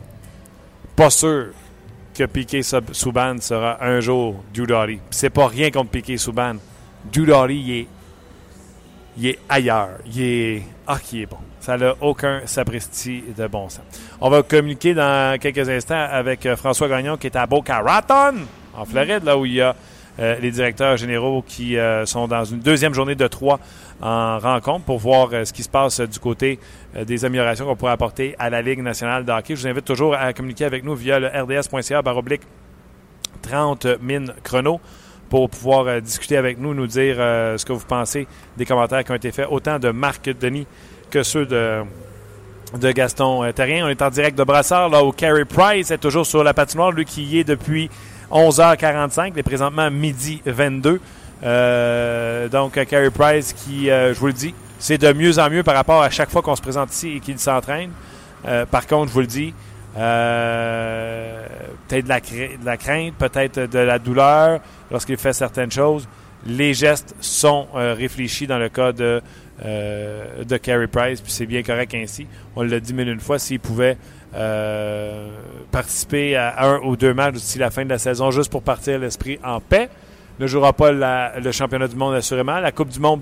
[0.95, 1.47] Pas sûr
[2.17, 4.41] que Piqué Souban sera un jour.
[4.53, 6.53] Puis C'est pas rien contre Piqué Souban.
[7.11, 7.87] Doughty, il est,
[9.17, 9.97] il est ailleurs.
[10.05, 10.63] Il est...
[10.87, 11.39] Ah, qui est bon.
[11.59, 13.83] Ça n'a aucun sapristi de bon sens.
[14.21, 18.35] On va communiquer dans quelques instants avec euh, François Gagnon qui est à Boca Raton,
[18.73, 19.75] en Floride, là où il y a
[20.19, 23.59] euh, les directeurs généraux qui euh, sont dans une deuxième journée de trois
[23.99, 26.59] en rencontre pour voir euh, ce qui se passe du côté
[27.07, 29.55] des améliorations qu'on pourrait apporter à la Ligue nationale de hockey.
[29.55, 32.41] Je vous invite toujours à communiquer avec nous via le rds.ca baroblique
[33.41, 34.79] 30 mines chrono
[35.29, 39.15] pour pouvoir discuter avec nous, nous dire ce que vous pensez des commentaires qui ont
[39.15, 40.67] été faits, autant de Marc Denis
[41.09, 41.83] que ceux de,
[42.91, 43.87] Gaston Terrien.
[43.87, 46.91] On est en direct de Brassard, là où Carey Price est toujours sur la patinoire,
[46.91, 47.89] lui qui y est depuis
[48.33, 50.99] 11h45, il est présentement midi 22.
[51.43, 55.49] Euh, donc, euh, Carey Price qui, euh, je vous le dis, c'est de mieux en
[55.49, 57.91] mieux par rapport à chaque fois qu'on se présente ici et qu'il s'entraîne.
[58.71, 59.53] Par contre, je vous le dis,
[59.95, 60.03] peut-être
[62.03, 64.59] de la, crainte, peut-être de la douleur
[64.91, 66.09] lorsqu'il fait certaines choses.
[66.45, 69.21] Les gestes sont réfléchis dans le cas de,
[69.63, 72.27] de Carey Price, puis c'est bien correct ainsi.
[72.57, 73.95] On l'a dit mille une fois, s'il pouvait
[74.35, 75.29] euh,
[75.71, 78.97] participer à un ou deux matchs d'ici la fin de la saison juste pour partir
[78.97, 79.89] l'esprit en paix.
[80.39, 82.59] Ne jouera pas le championnat du monde assurément.
[82.59, 83.21] La Coupe du monde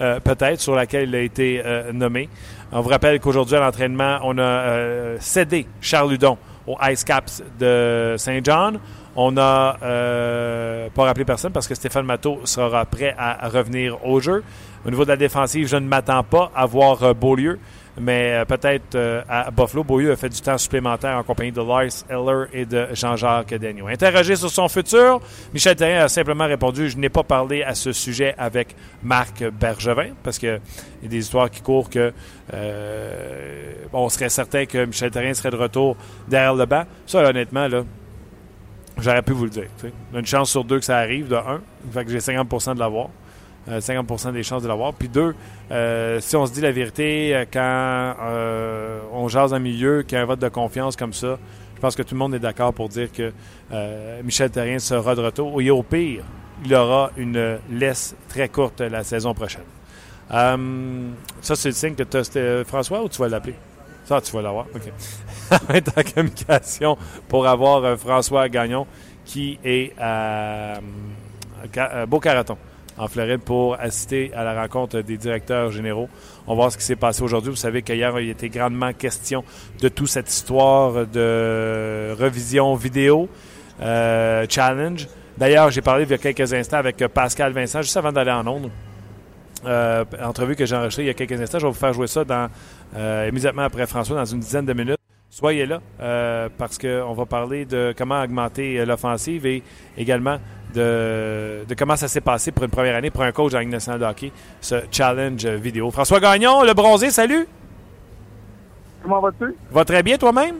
[0.00, 2.28] euh, peut-être, sur laquelle il a été euh, nommé.
[2.70, 6.36] On vous rappelle qu'aujourd'hui, à l'entraînement, on a cédé Charles Ludon
[6.66, 8.78] au Ice Caps de Saint-John.
[9.16, 14.42] On n'a pas rappelé personne parce que Stéphane Matteau sera prêt à, revenir au jeu.
[14.86, 17.58] Au niveau de la défensive, je ne m'attends pas à voir Beaulieu,
[18.00, 19.84] mais euh, peut-être euh, à Buffalo.
[19.84, 23.86] Beaulieu a fait du temps supplémentaire en compagnie de Lars Eller et de Jean-Jacques Dagneau.
[23.86, 25.20] Interrogé sur son futur,
[25.52, 30.12] Michel Terrien a simplement répondu Je n'ai pas parlé à ce sujet avec Marc Bergevin
[30.22, 30.60] parce qu'il
[31.02, 32.12] y a des histoires qui courent que
[32.54, 35.96] euh, on serait certain que Michel Terrien serait de retour
[36.28, 36.84] derrière le banc.
[37.06, 37.68] Ça, honnêtement,
[38.98, 39.68] j'aurais pu vous le dire.
[40.14, 41.60] Une chance sur deux que ça arrive, de un.
[41.92, 43.08] Fait que j'ai 50 de l'avoir.
[43.68, 44.92] Euh, 50% des chances de l'avoir.
[44.92, 45.34] Puis deux,
[45.70, 50.16] euh, si on se dit la vérité, euh, quand euh, on jase en milieu, qu'il
[50.16, 51.38] y a un vote de confiance comme ça,
[51.76, 53.32] je pense que tout le monde est d'accord pour dire que
[53.72, 55.60] euh, Michel Terrien sera de retour.
[55.60, 56.24] Et au pire,
[56.64, 59.62] il aura une laisse très courte la saison prochaine.
[60.32, 63.54] Euh, ça, c'est le signe que tu as François ou tu vas l'appeler?
[64.04, 64.66] Ça, tu vas l'avoir.
[64.74, 64.92] OK.
[65.52, 66.96] En communication
[67.28, 68.86] pour avoir euh, François Gagnon
[69.24, 70.80] qui est à
[72.08, 72.56] Beau-Caraton.
[72.98, 76.08] En Floride pour assister à la rencontre des directeurs généraux.
[76.46, 77.50] On va voir ce qui s'est passé aujourd'hui.
[77.50, 79.44] Vous savez qu'hier, il était grandement question
[79.80, 83.28] de toute cette histoire de revision vidéo,
[83.80, 85.08] euh, challenge.
[85.38, 88.46] D'ailleurs, j'ai parlé il y a quelques instants avec Pascal Vincent, juste avant d'aller en
[88.46, 88.70] ondes.
[89.64, 91.58] Euh, entrevue que j'ai enregistrée il y a quelques instants.
[91.58, 92.24] Je vais vous faire jouer ça
[92.96, 94.98] euh, immédiatement après François dans une dizaine de minutes.
[95.30, 99.62] Soyez là euh, parce qu'on va parler de comment augmenter l'offensive et
[99.96, 100.38] également
[100.72, 103.70] de, de comment ça s'est passé pour une première année pour un coach en Ligue
[103.70, 105.90] nationale de hockey, ce challenge vidéo.
[105.90, 107.46] François Gagnon, le bronzé, salut!
[109.02, 109.54] Comment vas-tu?
[109.70, 110.56] Va très bien toi-même?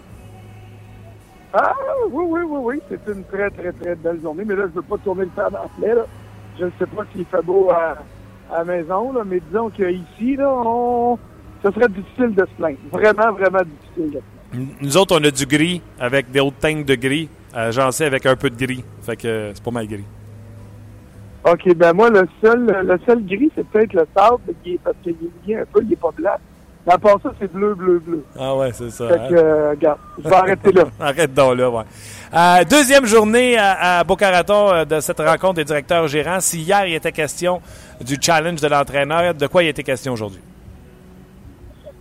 [1.53, 1.75] Ah
[2.11, 2.81] oui, oui, oui, oui.
[2.89, 4.43] C'est une très, très, très belle journée.
[4.45, 5.51] Mais là, je ne veux pas tourner le temps.
[5.51, 6.07] Là.
[6.59, 7.99] Je ne sais pas s'il fait beau à,
[8.53, 11.19] à la maison, là, mais disons qu'ici, là, on...
[11.63, 12.79] ce serait difficile de se plaindre.
[12.91, 14.67] Vraiment, vraiment difficile de se plaindre.
[14.81, 17.29] Nous autres, on a du gris avec des hautes teintes de gris.
[17.57, 18.85] Euh, J'en sais avec un peu de gris.
[19.03, 20.05] Fait que c'est pas mal gris.
[21.45, 25.13] OK, ben moi, le seul, le seul gris, c'est peut-être le sable, est, parce qu'il
[25.13, 26.37] est lié un peu, il n'est pas blanc.
[26.87, 28.25] Mais à part ça, c'est bleu, bleu, bleu.
[28.39, 29.09] Ah ouais, c'est ça.
[29.09, 29.29] Fait hein?
[29.29, 30.85] que, euh, regarde, je vais arrêter là.
[31.01, 31.83] Arrête donc là, ouais.
[32.35, 36.41] Euh, deuxième journée à, à Boca Raton euh, de cette rencontre des directeurs gérants.
[36.41, 37.61] Si hier, il était question
[38.01, 40.41] du challenge de l'entraîneur, de quoi il était question aujourd'hui?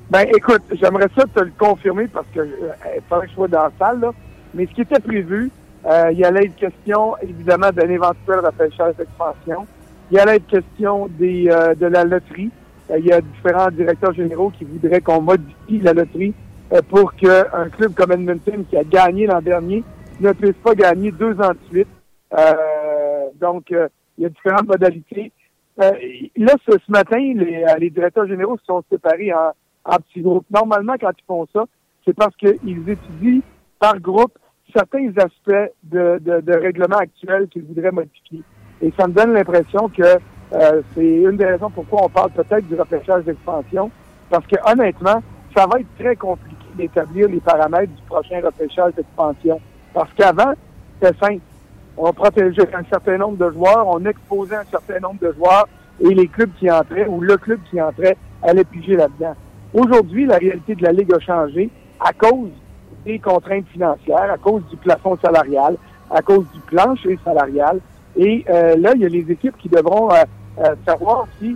[0.09, 3.47] Ben, écoute, j'aimerais ça te le confirmer parce que euh, il faudrait que je sois
[3.47, 4.11] dans la salle, là.
[4.53, 5.49] Mais ce qui était prévu,
[5.85, 9.65] euh, il y allait être question, évidemment, d'un éventuel repêchage d'expansion.
[10.11, 12.51] Il y allait être question des, euh, de la loterie.
[12.89, 16.33] Euh, il y a différents directeurs généraux qui voudraient qu'on modifie la loterie
[16.73, 19.83] euh, pour qu'un club comme Edmonton, qui a gagné l'an dernier,
[20.19, 21.87] ne puisse pas gagner deux ans de suite.
[22.37, 22.53] Euh,
[23.39, 25.31] donc, il y a différentes modalités.
[25.81, 25.91] Euh,
[26.35, 29.51] là, ce, ce matin, les, les directeurs généraux se sont séparés en,
[29.85, 30.45] en petits groupes.
[30.51, 31.63] Normalement, quand ils font ça,
[32.05, 33.41] c'est parce qu'ils étudient
[33.81, 34.37] par groupe
[34.73, 38.43] certains aspects de, de, de règlement actuel qu'ils voudraient modifier.
[38.81, 42.67] Et ça me donne l'impression que euh, c'est une des raisons pourquoi on parle peut-être
[42.67, 43.89] du repêchage d'expansion,
[44.29, 45.21] parce que honnêtement,
[45.55, 49.59] ça va être très compliqué d'établir les paramètres du prochain repêchage d'expansion.
[49.93, 50.53] Parce qu'avant,
[51.01, 51.41] c'était simple.
[51.97, 55.67] On protégeait un certain nombre de joueurs, on exposait un certain nombre de joueurs
[55.99, 59.35] et les clubs qui entraient ou le club qui entrait allait piger là-dedans.
[59.73, 62.51] Aujourd'hui, la réalité de la Ligue a changé à cause
[63.05, 65.77] des contraintes financières, à cause du plafond salarial,
[66.09, 67.79] à cause du plancher salarial.
[68.17, 70.23] Et euh, là, il y a les équipes qui devront euh,
[70.59, 71.55] euh, savoir si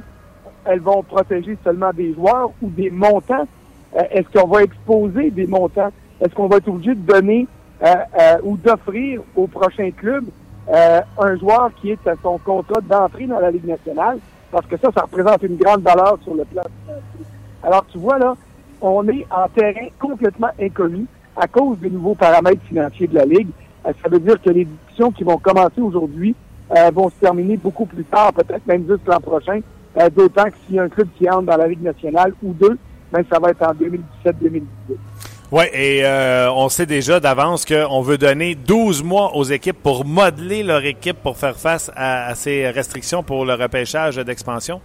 [0.65, 3.47] elles vont protéger seulement des joueurs ou des montants.
[3.93, 5.91] Est-ce qu'on va exposer des montants?
[6.19, 7.47] Est-ce qu'on va être obligé de donner
[8.43, 10.25] ou d'offrir au prochain club
[10.67, 14.17] un joueur qui est à son contrat d'entrée dans la Ligue nationale?
[14.51, 16.63] Parce que ça, ça représente une grande valeur sur le plan.
[17.63, 18.35] Alors, tu vois, là,
[18.81, 23.49] on est en terrain complètement inconnu à cause des nouveaux paramètres financiers de la Ligue.
[23.85, 26.35] Euh, ça veut dire que les discussions qui vont commencer aujourd'hui
[26.75, 29.59] euh, vont se terminer beaucoup plus tard, peut-être même juste l'an prochain,
[29.97, 32.53] euh, d'autant que s'il y a un club qui entre dans la Ligue nationale ou
[32.53, 32.77] deux,
[33.11, 34.61] ben, ça va être en 2017-2018.
[35.51, 40.03] Oui, et euh, on sait déjà d'avance qu'on veut donner 12 mois aux équipes pour
[40.03, 44.81] modeler leur équipe pour faire face à, à ces restrictions pour le repêchage d'expansion.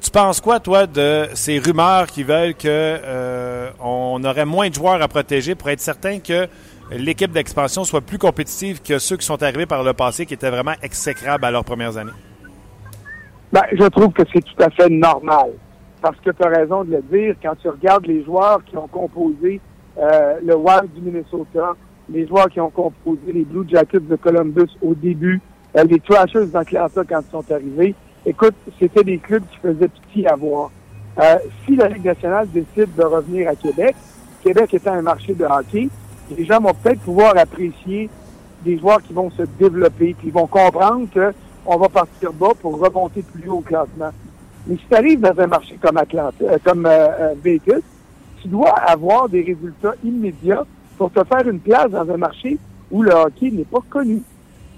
[0.00, 4.74] Tu penses quoi, toi, de ces rumeurs qui veulent que euh, on aurait moins de
[4.74, 6.48] joueurs à protéger pour être certain que
[6.90, 10.50] l'équipe d'expansion soit plus compétitive que ceux qui sont arrivés par le passé, qui étaient
[10.50, 12.12] vraiment exécrables à leurs premières années?
[13.52, 15.50] Ben, je trouve que c'est tout à fait normal.
[16.00, 18.88] Parce que tu as raison de le dire, quand tu regardes les joueurs qui ont
[18.88, 19.60] composé
[19.98, 21.74] euh, le Wild du Minnesota,
[22.08, 25.42] les joueurs qui ont composé les Blue Jackets de Columbus au début,
[25.76, 27.94] euh, les Trashers d'Atlanta quand ils sont arrivés,
[28.26, 30.70] écoute, c'était des clubs qui faisaient pitié à voir.
[31.18, 33.94] Euh, si la Ligue nationale décide de revenir à Québec,
[34.42, 35.88] Québec étant un marché de hockey,
[36.36, 38.08] les gens vont peut-être pouvoir apprécier
[38.64, 41.32] des joueurs qui vont se développer, qui vont comprendre que
[41.66, 44.10] on va partir bas pour remonter plus haut au classement.
[44.66, 47.80] Mais si tu arrives dans un marché comme Atlanta, euh, comme euh, euh, Vegas,
[48.40, 50.64] tu dois avoir des résultats immédiats
[50.96, 52.58] pour te faire une place dans un marché
[52.90, 54.22] où le hockey n'est pas connu.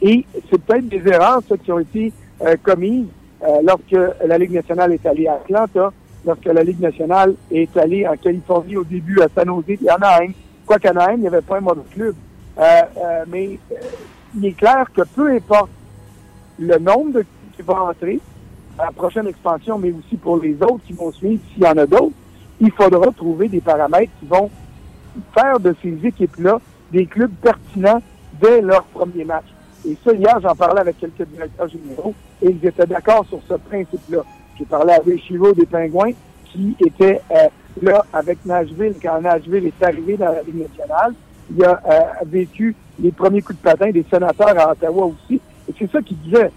[0.01, 3.07] Et c'est peut-être des erreurs ça, qui ont été euh, commises
[3.63, 5.93] lorsque la Ligue nationale est allée à Atlanta,
[6.25, 10.33] lorsque la Ligue nationale est allée en Californie au début, à San Jose et Anaheim.
[10.67, 12.15] Quoiqu'à Anaheim, il n'y avait pas un mauvais club.
[12.59, 13.77] Euh, euh, mais euh,
[14.37, 15.71] il est clair que peu importe
[16.59, 17.25] le nombre de
[17.57, 18.21] qui va entrer
[18.79, 21.77] à la prochaine expansion, mais aussi pour les autres qui vont suivre, s'il y en
[21.77, 22.15] a d'autres,
[22.61, 24.51] il faudra trouver des paramètres qui vont
[25.35, 26.59] faire de ces équipes-là
[26.91, 28.03] des clubs pertinents
[28.41, 29.45] dès leur premier match.
[29.89, 33.55] Et ça, hier, j'en parlais avec quelques directeurs généraux et ils étaient d'accord sur ce
[33.55, 34.23] principe-là.
[34.59, 36.13] J'ai parlé avec Chiro des Pingouins
[36.45, 37.49] qui était euh,
[37.81, 41.15] là avec Nashville quand Nashville est arrivé dans la Ligue nationale.
[41.51, 45.41] Il a euh, vécu les premiers coups de patin des sénateurs à Ottawa aussi.
[45.69, 46.51] Et c'est ça qu'il disait.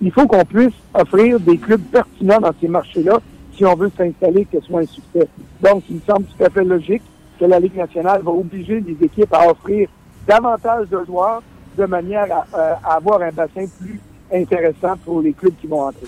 [0.00, 3.18] il faut qu'on puisse offrir des clubs pertinents dans ces marchés-là
[3.54, 5.28] si on veut s'installer, que ce soit un succès.
[5.62, 7.02] Donc, il me semble tout à fait logique
[7.38, 9.88] que la Ligue nationale va obliger les équipes à offrir
[10.26, 11.42] davantage de joueurs
[11.76, 14.00] de manière à, avoir un bassin plus
[14.32, 16.06] intéressant pour les clubs qui vont entrer.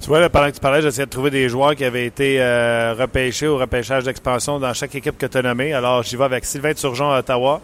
[0.00, 2.92] Tu vois, pendant que tu parlais, j'essayais de trouver des joueurs qui avaient été euh,
[2.98, 5.72] repêchés au repêchage d'expansion dans chaque équipe que tu as nommée.
[5.74, 7.60] Alors, j'y vais avec Sylvain Turgeon à Ottawa.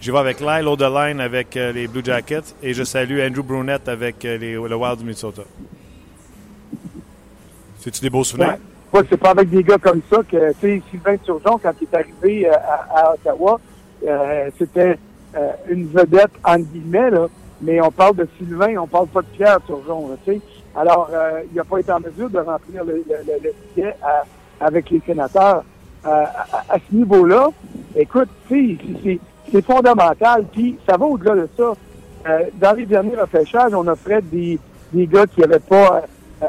[0.00, 2.56] J'y vais avec Lyle O'Deline avec euh, les Blue Jackets.
[2.60, 5.42] Et je salue Andrew Brunette avec euh, les, le Wild du Minnesota.
[7.78, 8.56] C'est-tu des beaux souvenirs?
[8.92, 9.02] Ouais.
[9.08, 11.94] c'est pas avec des gars comme ça que, tu sais, Sylvain Turgeon, quand il est
[11.94, 13.60] arrivé à, Ottawa,
[14.58, 14.98] c'était
[15.68, 17.26] une vedette, en guillemets, là.
[17.60, 20.40] Mais on parle de Sylvain, on parle pas de Pierre Turgeon, tu sais.
[20.74, 23.02] Alors, euh, il n'a pas été en mesure de remplir le,
[23.76, 23.84] le,
[24.60, 25.64] avec les sénateurs.
[26.06, 26.24] Euh,
[26.68, 27.48] à, ce niveau-là,
[27.96, 30.44] écoute, c'est fondamental.
[30.52, 31.72] Puis, ça va au-delà de ça.
[32.28, 34.58] Euh, dans les derniers repêchages, on offrait des,
[34.92, 36.02] des gars qui n'avaient pas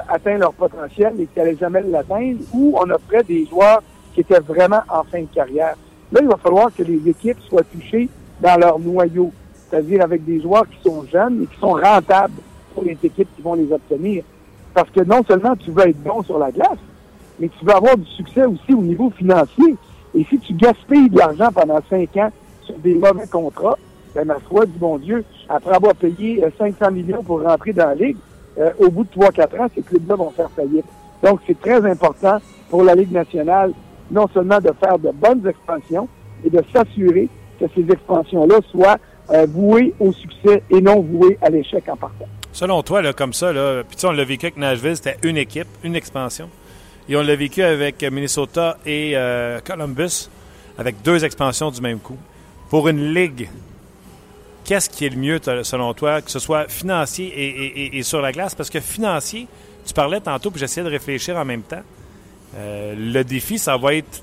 [0.09, 3.81] atteint leur potentiel et qui n'allaient jamais l'atteindre, ou on offrait des joueurs
[4.13, 5.75] qui étaient vraiment en fin de carrière.
[6.11, 8.09] Là, il va falloir que les équipes soient touchées
[8.41, 9.31] dans leur noyau,
[9.69, 12.33] c'est-à-dire avec des joueurs qui sont jeunes et qui sont rentables
[12.73, 14.23] pour les équipes qui vont les obtenir.
[14.73, 16.77] Parce que non seulement tu veux être bon sur la glace,
[17.39, 19.75] mais tu veux avoir du succès aussi au niveau financier.
[20.15, 22.31] Et si tu gaspilles de l'argent pendant cinq ans
[22.63, 23.77] sur des mauvais contrats,
[24.15, 27.87] ben ma foi du bon Dieu, après avoir payé 500 euh, millions pour rentrer dans
[27.87, 28.17] la Ligue,
[28.57, 30.85] euh, au bout de 3-4 ans, ces clubs-là vont faire faillite.
[31.23, 32.37] Donc, c'est très important
[32.69, 33.73] pour la Ligue nationale,
[34.09, 36.07] non seulement de faire de bonnes expansions,
[36.43, 38.97] et de s'assurer que ces expansions-là soient
[39.31, 42.27] euh, vouées au succès et non vouées à l'échec en partant.
[42.53, 45.67] Selon toi, là, comme ça, là, puis on l'a vécu avec Nashville, c'était une équipe,
[45.83, 46.49] une expansion.
[47.09, 50.29] Et on l'a vécu avec Minnesota et euh, Columbus,
[50.77, 52.17] avec deux expansions du même coup.
[52.69, 53.49] Pour une ligue,
[54.65, 58.55] qu'est-ce qui est le mieux, selon toi, que ce soit financier et, sur la glace?
[58.55, 59.47] Parce que financier,
[59.85, 61.83] tu parlais tantôt, puis j'essayais de réfléchir en même temps.
[62.55, 64.21] Euh, le défi, ça va être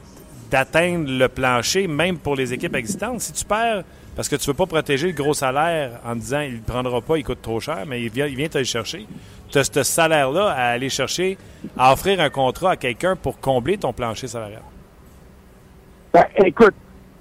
[0.55, 3.21] d'atteindre le plancher, même pour les équipes existantes.
[3.21, 3.83] Si tu perds
[4.15, 7.01] parce que tu ne veux pas protéger le gros salaire en disant il ne prendra
[7.01, 9.05] pas, il coûte trop cher, mais il vient, il vient te le chercher.
[9.51, 11.37] Tu as ce salaire-là à aller chercher,
[11.77, 14.63] à offrir un contrat à quelqu'un pour combler ton plancher salarial.
[16.13, 16.75] Ben, écoute,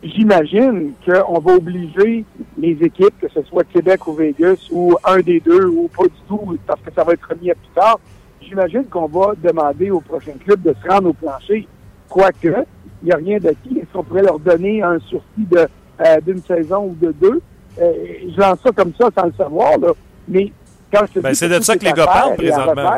[0.03, 2.25] j'imagine qu'on va obliger
[2.59, 6.21] les équipes, que ce soit Québec ou Vegas, ou un des deux, ou pas du
[6.27, 7.99] tout, parce que ça va être remis à plus tard.
[8.43, 11.67] J'imagine qu'on va demander au prochain club de se rendre au plancher.
[12.13, 12.65] Quoique,
[13.01, 13.79] il n'y a rien d'acquis.
[13.79, 15.67] Est-ce qu'on pourrait leur donner un sursis de
[15.99, 17.41] euh, d'une saison ou de deux?
[17.81, 17.91] Euh,
[18.29, 19.93] je lance ça comme ça sans le savoir, là.
[20.27, 20.51] Mais
[20.93, 22.91] quand je ben, c'est de ça que les gars parlent présentement.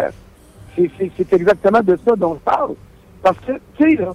[0.75, 2.75] C'est exactement de ça dont je parle.
[3.23, 4.13] Parce que, tu sais, là,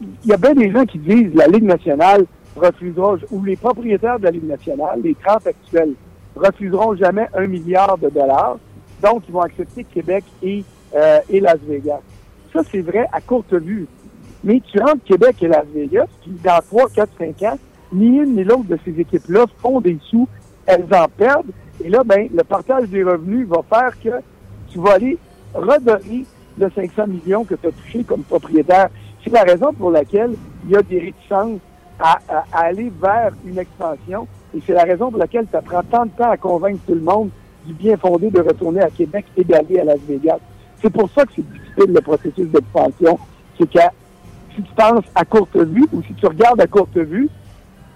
[0.00, 4.18] il y a bien des gens qui disent la Ligue nationale refusera, ou les propriétaires
[4.18, 5.92] de la Ligue nationale, les 30 actuels,
[6.34, 8.58] refuseront jamais un milliard de dollars.
[9.00, 10.64] Donc, ils vont accepter Québec et,
[10.96, 12.00] euh, et Las Vegas.
[12.52, 13.86] Ça, c'est vrai à courte vue.
[14.44, 17.58] Mais tu rentres Québec et Las Vegas, puis dans 3, 4, 5 ans,
[17.92, 20.28] ni une ni l'autre de ces équipes-là font des sous,
[20.66, 21.50] elles en perdent.
[21.82, 24.22] Et là, ben, le partage des revenus va faire que
[24.70, 25.18] tu vas aller
[25.54, 26.24] redonner
[26.58, 28.88] le 500 millions que tu as touché comme propriétaire.
[29.22, 30.34] C'est la raison pour laquelle
[30.64, 31.60] il y a des réticences
[31.98, 32.18] à,
[32.52, 34.26] aller vers une expansion.
[34.54, 37.00] Et c'est la raison pour laquelle ça prend tant de temps à convaincre tout le
[37.00, 37.30] monde
[37.64, 40.38] du bien fondé de retourner à Québec et d'aller à Las Vegas.
[40.82, 43.18] C'est pour ça que c'est difficile le processus d'expansion.
[43.58, 43.80] C'est que
[44.54, 47.28] si tu penses à courte vue ou si tu regardes à courte vue,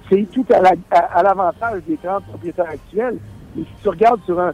[0.08, 3.18] c'est tout à l'avantage des 30 propriétaires actuels.
[3.56, 4.52] Mais si tu regardes sur un,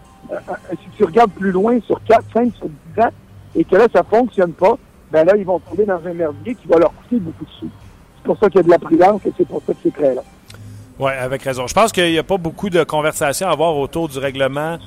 [0.70, 3.10] si tu regardes plus loin, sur 4, 5, sur 10 ans,
[3.54, 4.78] et que là, ça fonctionne pas,
[5.10, 7.68] ben là, ils vont tomber dans un merdier qui va leur coûter beaucoup de sous.
[8.16, 9.92] C'est pour ça qu'il y a de la prudence et c'est pour ça que c'est
[9.92, 10.22] très là.
[10.98, 11.66] Oui, avec raison.
[11.66, 14.78] Je pense qu'il n'y a pas beaucoup de conversations à avoir autour du règlement.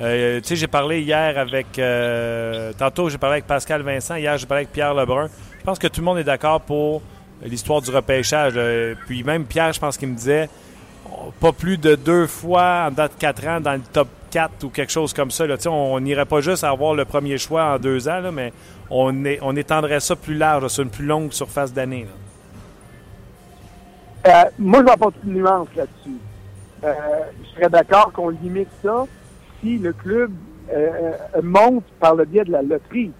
[0.00, 1.78] Euh, tu sais, j'ai parlé hier avec.
[1.78, 4.16] Euh, tantôt, j'ai parlé avec Pascal Vincent.
[4.16, 5.28] Hier, j'ai parlé avec Pierre Lebrun.
[5.58, 7.00] Je pense que tout le monde est d'accord pour
[7.42, 8.58] l'histoire du repêchage.
[9.06, 10.48] Puis même Pierre, je pense qu'il me disait
[11.40, 14.68] pas plus de deux fois en date de quatre ans dans le top 4 ou
[14.68, 15.44] quelque chose comme ça.
[15.68, 18.52] On n'irait pas juste avoir le premier choix en deux ans, mais
[18.90, 22.06] on, on étendrait ça plus large, sur une plus longue surface d'année.
[24.26, 26.18] Euh, moi, je pas une nuance là-dessus.
[26.82, 29.06] Je serais d'accord qu'on limite ça
[29.64, 30.30] si le club
[31.42, 33.12] monte par le biais de la loterie.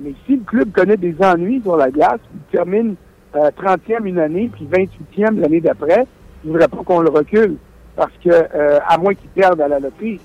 [0.00, 2.96] Mais si le club connaît des ennuis sur la glace, il termine
[3.34, 6.06] 30e une année, puis 28e l'année d'après,
[6.42, 7.56] je ne voudrais pas qu'on le recule,
[7.94, 10.20] parce que euh, à moins qu'ils perdent à la loterie.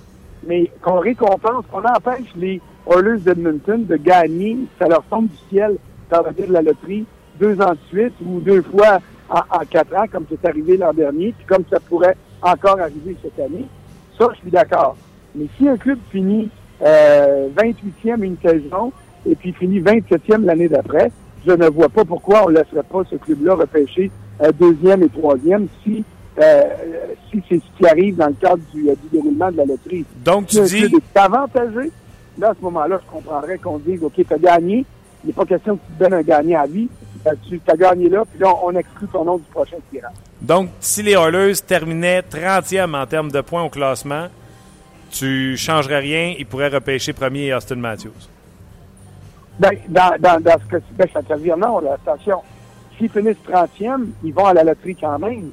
[0.47, 5.77] Mais qu'on récompense, qu'on empêche les Oilers d'Edmonton de gagner, ça leur tombe du ciel
[6.09, 7.05] dans le de la loterie,
[7.39, 8.99] deux ans de suite ou deux fois
[9.29, 13.39] en, quatre ans, comme c'est arrivé l'an dernier, puis comme ça pourrait encore arriver cette
[13.39, 13.65] année.
[14.17, 14.97] Ça, je suis d'accord.
[15.35, 16.49] Mais si un club finit
[16.83, 18.91] euh, 28e une saison
[19.25, 21.11] et puis finit 27e l'année d'après.
[21.45, 24.11] Je ne vois pas pourquoi on ne laisserait pas ce club-là repêcher
[24.41, 26.03] euh, deuxième et troisième si
[26.39, 26.63] euh,
[27.29, 30.05] si c'est ce qui arrive dans le cadre du, euh, du déroulement de la loterie.
[30.23, 31.91] Donc, tu Si dis, club est avantagé,
[32.39, 34.85] là, à ce moment-là, je comprendrais qu'on dise, OK, tu as gagné.
[35.23, 36.87] Il n'est pas question que tu te donnes un gagnant à vie.
[37.27, 40.13] Euh, tu as gagné là, puis là, on exclut ton nom du prochain tirage.
[40.41, 44.27] donc, si les Oilers terminaient 30e en termes de points au classement,
[45.11, 48.11] tu changerais rien, ils pourraient repêcher premier Austin Matthews.
[49.59, 52.39] Ben, dans, dans, dans ce que ben, ça te dire non, là, attention.
[52.97, 55.51] S'ils finissent 30e, ils vont à la loterie quand même.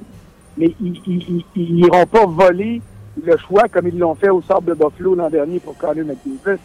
[0.57, 2.81] Mais ils n'iront pas voler
[3.23, 6.59] le choix comme ils l'ont fait au sable de Buffalo l'an dernier pour Connor McDavid.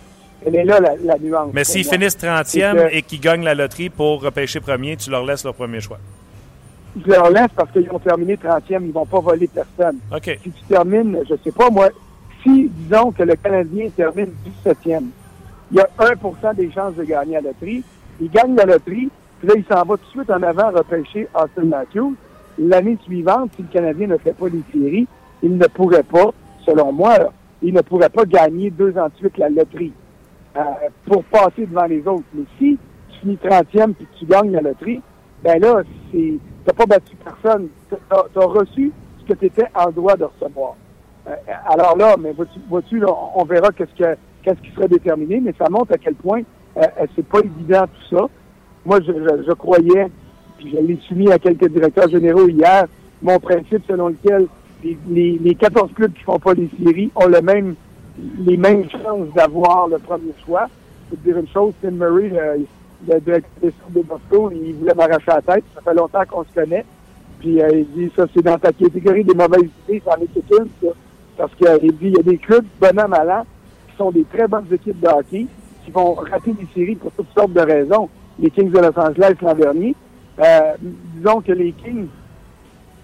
[0.46, 1.50] Elle est là, la, la nuance.
[1.54, 5.10] Mais s'ils finissent 30e C'est que- et qu'ils gagnent la loterie pour repêcher premier, tu
[5.10, 5.98] leur laisses leur premier choix.
[7.04, 9.98] Je leur laisse parce qu'ils ont terminé 30e, ils vont pas voler personne.
[10.14, 10.38] OK.
[10.42, 11.88] Si tu termines, je sais pas moi,
[12.44, 14.30] si, disons que le Canadien termine
[14.64, 15.04] 17e,
[15.72, 17.82] il y a 1% des chances de gagner la loterie.
[18.20, 21.26] Il gagne la loterie, puis là, il s'en va tout de suite en avant repêcher
[21.34, 22.14] Austin Matthews.
[22.58, 25.08] L'année suivante, si le Canadien ne fait pas les séries,
[25.42, 26.30] il ne pourrait pas,
[26.64, 27.32] selon moi,
[27.62, 29.92] il ne pourrait pas gagner deux ans de suite la loterie
[30.56, 30.60] euh,
[31.06, 32.24] pour passer devant les autres.
[32.34, 32.78] Mais si
[33.10, 35.00] tu finis 30e puis tu gagnes la loterie,
[35.42, 35.82] ben là,
[36.12, 36.34] c'est
[36.64, 37.68] t'as pas battu personne.
[37.90, 40.76] T'as as reçu ce que tu étais en droit de recevoir.
[41.26, 41.34] Euh,
[41.66, 45.54] alors là, mais vois-tu, vois-tu, là, on verra qu'est-ce que qu'est-ce qui sera déterminé, mais
[45.58, 46.42] ça montre à quel point
[46.76, 48.26] euh, euh, c'est pas évident tout ça.
[48.84, 50.10] Moi, je, je, je croyais,
[50.58, 52.84] puis je l'ai soumis à quelques directeurs généraux hier,
[53.22, 54.46] mon principe selon lequel
[54.82, 57.74] les, les, les 14 clubs qui font pas les séries ont le même
[58.38, 60.66] les mêmes chances d'avoir le premier choix.
[60.66, 65.24] Je peux te dire une chose, Tim Murray, le, directeur de Buffalo, il voulait m'arracher
[65.28, 65.64] la tête.
[65.74, 66.84] Ça fait longtemps qu'on se connaît.
[67.40, 70.58] Puis euh, il dit, ça, c'est dans ta catégorie des mauvaises idées, ça en est
[70.58, 70.94] une, ça.
[71.36, 73.44] Parce qu'il y a des clubs, bonhomme à l'an,
[73.88, 75.46] qui sont des très bonnes équipes de hockey,
[75.84, 78.08] qui vont rater des séries pour toutes sortes de raisons.
[78.38, 79.94] Les Kings de Los Angeles l'an dernier.
[80.38, 80.74] Euh,
[81.14, 82.08] disons que les Kings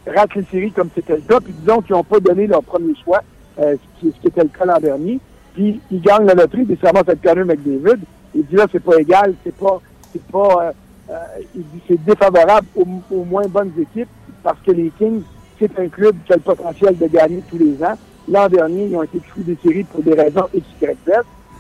[0.07, 2.95] ratent les séries comme c'était le cas, puis disons qu'ils n'ont pas donné leur premier
[3.05, 3.23] choix,
[3.61, 5.21] euh, ce, qui, était le cas l'an dernier.
[5.55, 8.01] Puis ils gagnent la loterie, puis ça avec Connor McDavid.
[8.35, 9.81] Il dit là, c'est pas égal, c'est pas,
[10.13, 10.73] c'est pas, euh,
[11.11, 14.09] euh, c'est défavorable aux moins bonnes équipes
[14.43, 15.23] parce que les Kings,
[15.59, 17.99] c'est un club qui a le potentiel de gagner tous les ans.
[18.31, 21.11] L'an dernier, ils ont été exclus des séries pour des raisons X, Y, Z.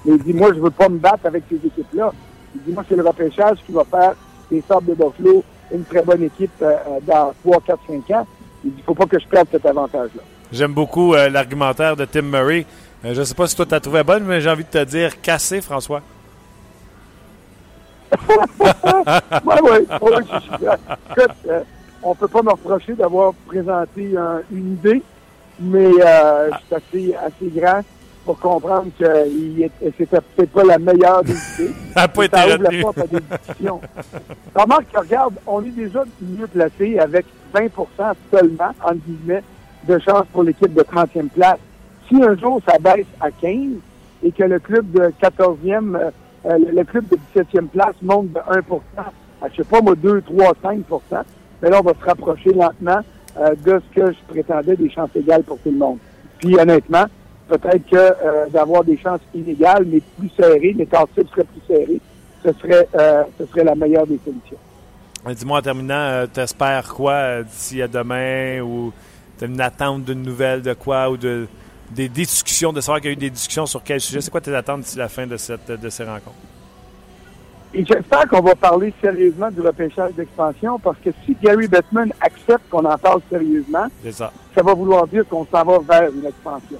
[0.04, 2.12] Mais il dit, moi, je veux pas me battre avec ces équipes-là.
[2.54, 4.14] Il dit, moi, c'est le repêchage qui va faire
[4.50, 8.26] les Sables de Buffalo une très bonne équipe euh, euh, dans 3, 4, 5 ans.
[8.64, 10.22] Il dit, faut pas que je perde cet avantage-là.
[10.52, 12.66] J'aime beaucoup euh, l'argumentaire de Tim Murray.
[13.04, 14.68] Euh, je ne sais pas si toi, tu as trouvé bonne, mais j'ai envie de
[14.68, 16.02] te dire cassé, François.
[19.44, 19.86] Oui, oui.
[20.00, 21.60] Écoute, euh,
[22.02, 25.02] on peut pas me reprocher d'avoir présenté un- une idée,
[25.60, 27.82] mais euh, suis assez, assez grand
[28.24, 29.06] pour comprendre que
[29.96, 31.74] c'était peut-être pas la meilleure des idées.
[31.94, 33.80] Ça n'a pas Mais été ça ouvre la porte à des discussions.
[34.54, 37.68] Remarque que, regarde, on est déjà mieux placé avec 20%
[38.30, 39.42] seulement, entre guillemets,
[39.88, 41.58] de chance pour l'équipe de 30e place.
[42.08, 43.56] Si un jour ça baisse à 15
[44.22, 46.10] et que le club de 14e, euh,
[46.46, 48.58] euh, le le club de 17e place monte de 1
[48.98, 50.84] à, je sais pas moi, 2, 3, 5
[51.62, 53.00] mais là, on va se rapprocher lentement
[53.38, 55.98] euh, de ce que je prétendais des chances égales pour tout le monde.
[56.38, 57.04] Puis, honnêtement,
[57.48, 61.62] peut-être que euh, d'avoir des chances inégales, mais plus serrées, les temps types seraient plus
[61.66, 62.00] serrés,
[62.44, 64.56] ce serait, euh, ce serait la meilleure des solutions.
[65.26, 68.90] Dis-moi en terminant, t'espères quoi d'ici à demain ou
[69.36, 71.46] t'as une attente d'une nouvelle de quoi ou de
[71.90, 74.20] des discussions, de savoir qu'il y a eu des discussions sur quel sujet?
[74.20, 76.36] C'est quoi tes attentes d'ici la fin de, cette, de ces rencontres?
[77.72, 82.68] Et j'espère qu'on va parler sérieusement du repêchage d'expansion parce que si Gary Bettman accepte
[82.68, 84.32] qu'on en parle sérieusement, ça.
[84.54, 86.78] ça va vouloir dire qu'on s'en va vers une expansion.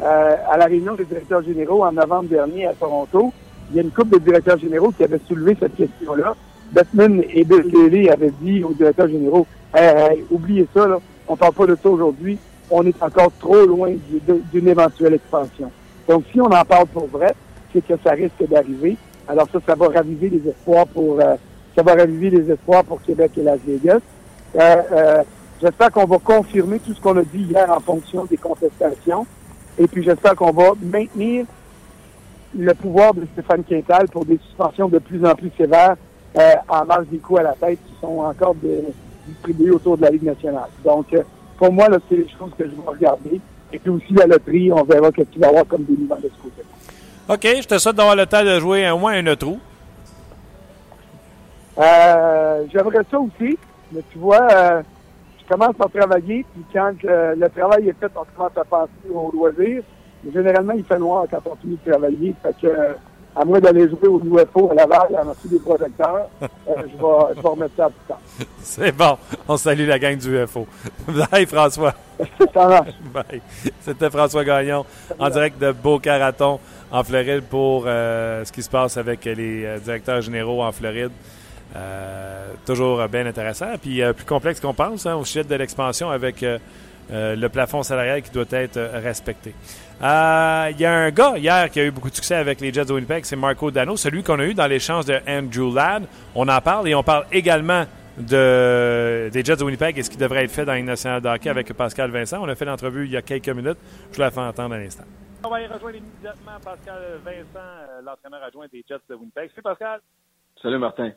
[0.00, 3.32] Euh, à la réunion des directeurs généraux en novembre dernier à Toronto,
[3.70, 6.36] il y a une couple de directeurs généraux qui avaient soulevé cette question-là.
[6.70, 11.36] Bettman et Bill Daly avaient dit aux directeurs généraux, hey, hey, oubliez ça, là, on
[11.36, 12.38] parle pas de ça aujourd'hui,
[12.70, 13.92] on est encore trop loin
[14.52, 15.72] d'une éventuelle expansion.
[16.08, 17.34] Donc, si on en parle pour vrai,
[17.72, 18.96] c'est que ça risque d'arriver.
[19.28, 21.36] Alors ça, ça va raviver les espoirs pour euh,
[21.76, 24.00] ça va raviver les espoirs pour Québec et Las Vegas.
[24.56, 25.22] Euh, euh,
[25.60, 29.26] j'espère qu'on va confirmer tout ce qu'on a dit hier en fonction des contestations.
[29.78, 31.44] Et puis j'espère qu'on va maintenir
[32.58, 35.96] le pouvoir de Stéphane Quintal pour des suspensions de plus en plus sévères
[36.68, 38.54] en marge des coups à la tête qui sont encore
[39.26, 40.68] distribués autour de la Ligue nationale.
[40.84, 41.06] Donc,
[41.58, 43.40] pour moi, c'est les choses que je vais regarder.
[43.72, 46.30] Et puis aussi la loterie, on verra qu'est-ce qu'il va y avoir comme dénouement de
[46.34, 46.62] ce côté.
[47.28, 49.60] OK, je te souhaite d'avoir le temps de jouer au moins un autre trou.
[51.78, 53.58] Euh, J'aimerais ça aussi,
[53.92, 54.82] mais tu vois, euh,
[55.40, 59.30] je commence à travailler, puis quand le travail est fait, on commence à penser au
[59.32, 59.82] loisir.
[60.24, 62.34] Mais généralement, il fait noir quand on finit de travailler.
[62.42, 62.92] Fait que, euh,
[63.38, 67.34] à moins d'aller jouer au UFO à Laval, en dessous des projecteurs, euh, je, vais,
[67.36, 68.20] je vais remettre ça à plus tard.
[68.62, 69.16] C'est bon.
[69.46, 70.66] On salue la gang du UFO.
[71.30, 71.94] Bye, François.
[72.54, 72.90] ça marche.
[73.12, 73.40] Bye.
[73.80, 74.84] C'était François Gagnon
[75.18, 76.58] en direct de Boca Raton
[76.90, 81.10] en Floride pour euh, ce qui se passe avec les euh, directeurs généraux en Floride.
[81.76, 86.42] Euh, toujours bien intéressant, puis plus complexe qu'on pense hein, au sujet de l'expansion avec
[87.10, 89.54] le plafond salarial qui doit être respecté.
[90.00, 92.84] Il y a un gars hier qui a eu beaucoup de succès avec les Jets
[92.84, 96.06] de Winnipeg, c'est Marco Dano, celui qu'on a eu dans l'échange de Andrew Ladd.
[96.36, 97.84] On en parle et on parle également
[98.16, 101.28] de, des Jets de Winnipeg et ce qui devrait être fait dans une nationale de
[101.28, 102.40] hockey avec Pascal Vincent.
[102.40, 103.78] On a fait l'entrevue il y a quelques minutes.
[104.10, 105.04] Je vous la fais entendre à l'instant.
[105.44, 109.50] On va y rejoindre immédiatement Pascal Vincent, euh, l'entraîneur adjoint des Jets de Winnipeg.
[109.50, 110.00] Salut Pascal.
[110.62, 111.12] Salut Martin.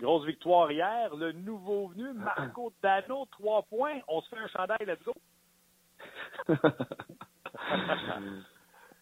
[0.00, 1.14] Grosse victoire hier.
[1.16, 4.00] Le nouveau venu, Marco Dano, trois points.
[4.08, 5.14] On se fait un chandail, let's go.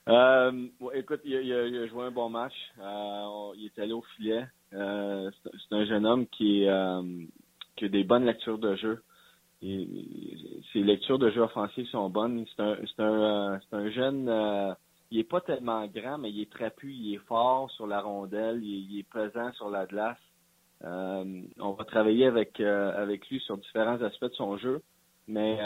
[0.09, 2.55] euh, écoute, il, il, a joué un bon match.
[2.81, 4.45] Euh, il est allé au filet.
[4.73, 7.03] Euh, c'est un jeune homme qui, a
[7.81, 9.03] des bonnes lectures de jeu
[9.61, 12.45] ses lectures de jeu offensif sont bonnes.
[12.57, 14.77] C'est un, jeune,
[15.13, 18.61] il est pas tellement grand, mais il est trapu, il est fort sur la rondelle,
[18.65, 20.19] il, est présent sur la glace.
[20.83, 24.83] On va travailler avec avec lui sur différents aspects de son jeu,
[25.29, 25.61] mais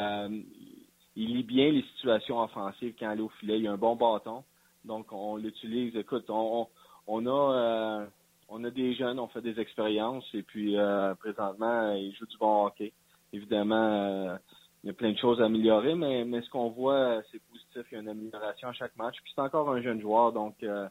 [1.16, 3.58] il lit bien les situations offensives quand il est au filet.
[3.58, 4.44] Il a un bon bâton,
[4.84, 5.96] donc on l'utilise.
[5.96, 6.68] Écoute, on,
[7.06, 8.06] on a
[8.48, 10.76] on a des jeunes, on fait des expériences et puis
[11.18, 12.92] présentement il joue du bon hockey
[13.32, 14.36] évidemment, euh,
[14.82, 17.82] il y a plein de choses à améliorer, mais, ce qu'on voit, euh, c'est positif.
[17.90, 19.16] Il y a une amélioration à chaque match.
[19.22, 20.88] Puis c'est encore un jeune joueur, donc euh,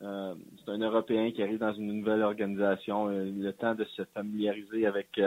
[0.00, 3.08] c'est un Européen qui arrive dans une nouvelle organisation.
[3.08, 5.20] le temps de se familiariser avec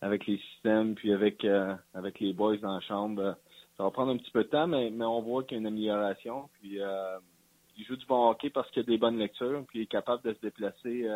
[0.00, 1.46] avec les systèmes, puis avec
[1.92, 3.36] avec les boys dans la chambre.
[3.76, 5.60] Ça va prendre un petit peu de temps, mais, mais on voit qu'il y a
[5.60, 6.48] une amélioration.
[6.60, 6.78] Puis
[7.76, 10.22] il joue du bon hockey parce qu'il a des bonnes lectures, puis il est capable
[10.22, 11.06] de se déplacer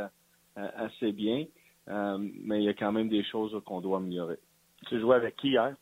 [0.57, 1.47] assez bien.
[1.87, 4.39] mais il y a quand même des choses qu'on doit améliorer.
[4.89, 5.75] Tu jouais avec qui hier?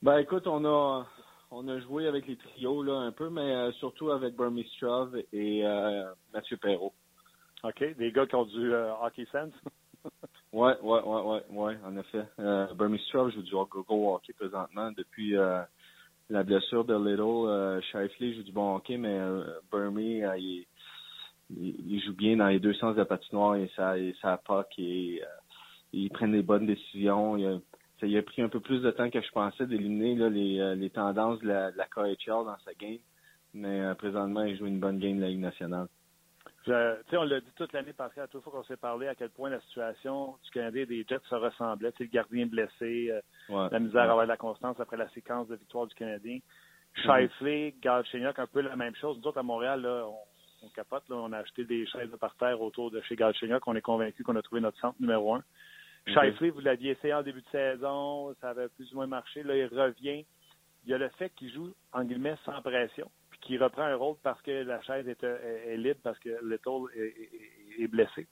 [0.00, 1.06] Ben écoute, on a
[1.50, 5.16] on a joué avec les trios là un peu, mais euh, surtout avec Burmy Strove
[5.32, 6.92] et euh, Mathieu Perrault.
[7.64, 7.96] OK.
[7.96, 9.54] Des gars qui ont du euh, hockey sense?
[10.52, 12.24] ouais, ouais, ouais, ouais, ouais, en effet.
[12.38, 12.66] Euh,
[13.06, 17.48] Strove joue du go hockey présentement depuis la blessure de Little.
[17.48, 19.18] Euh, Shifley joue du bon hockey, mais
[19.70, 20.66] Burmy, il,
[21.50, 24.66] il, joue bien dans les deux sens de la patinoire et ça, et ça pas
[24.78, 25.22] et
[25.92, 27.36] ils prennent des bonnes décisions.
[27.36, 27.58] Il a,
[28.00, 30.90] ça a pris un peu plus de temps que je pensais d'éliminer les, euh, les
[30.90, 32.98] tendances de la, de la KHL dans sa game.
[33.54, 35.88] Mais euh, présentement, il joue une bonne game de la Ligue nationale.
[36.68, 39.30] Je, on l'a dit toute l'année passée, à toute fois qu'on s'est parlé, à quel
[39.30, 41.92] point la situation du Canadien des Jets se ressemblait.
[41.98, 45.56] le gardien blessé, euh, la misère à avoir de la constance après la séquence de
[45.56, 46.40] victoire du Canadien.
[46.96, 48.40] Mm -hmm.
[48.40, 49.16] un peu la même chose.
[49.18, 50.06] Nous autres, à Montréal, là,
[50.62, 51.08] on, capote.
[51.08, 53.66] Là, on a acheté des chaises par terre autour de chez Galchenyuk.
[53.66, 55.42] On est convaincu qu'on a trouvé notre centre numéro un.
[56.06, 59.42] Shifley, vous l'aviez essayé en début de saison, ça avait plus ou moins marché.
[59.42, 60.24] Là, il revient.
[60.84, 63.10] Il y a le fait qu'il joue, en guillemets, sans pression,
[63.40, 67.82] qu'il reprend un rôle parce que la chaise est, est, libre, parce que Little est,
[67.82, 68.26] est blessé.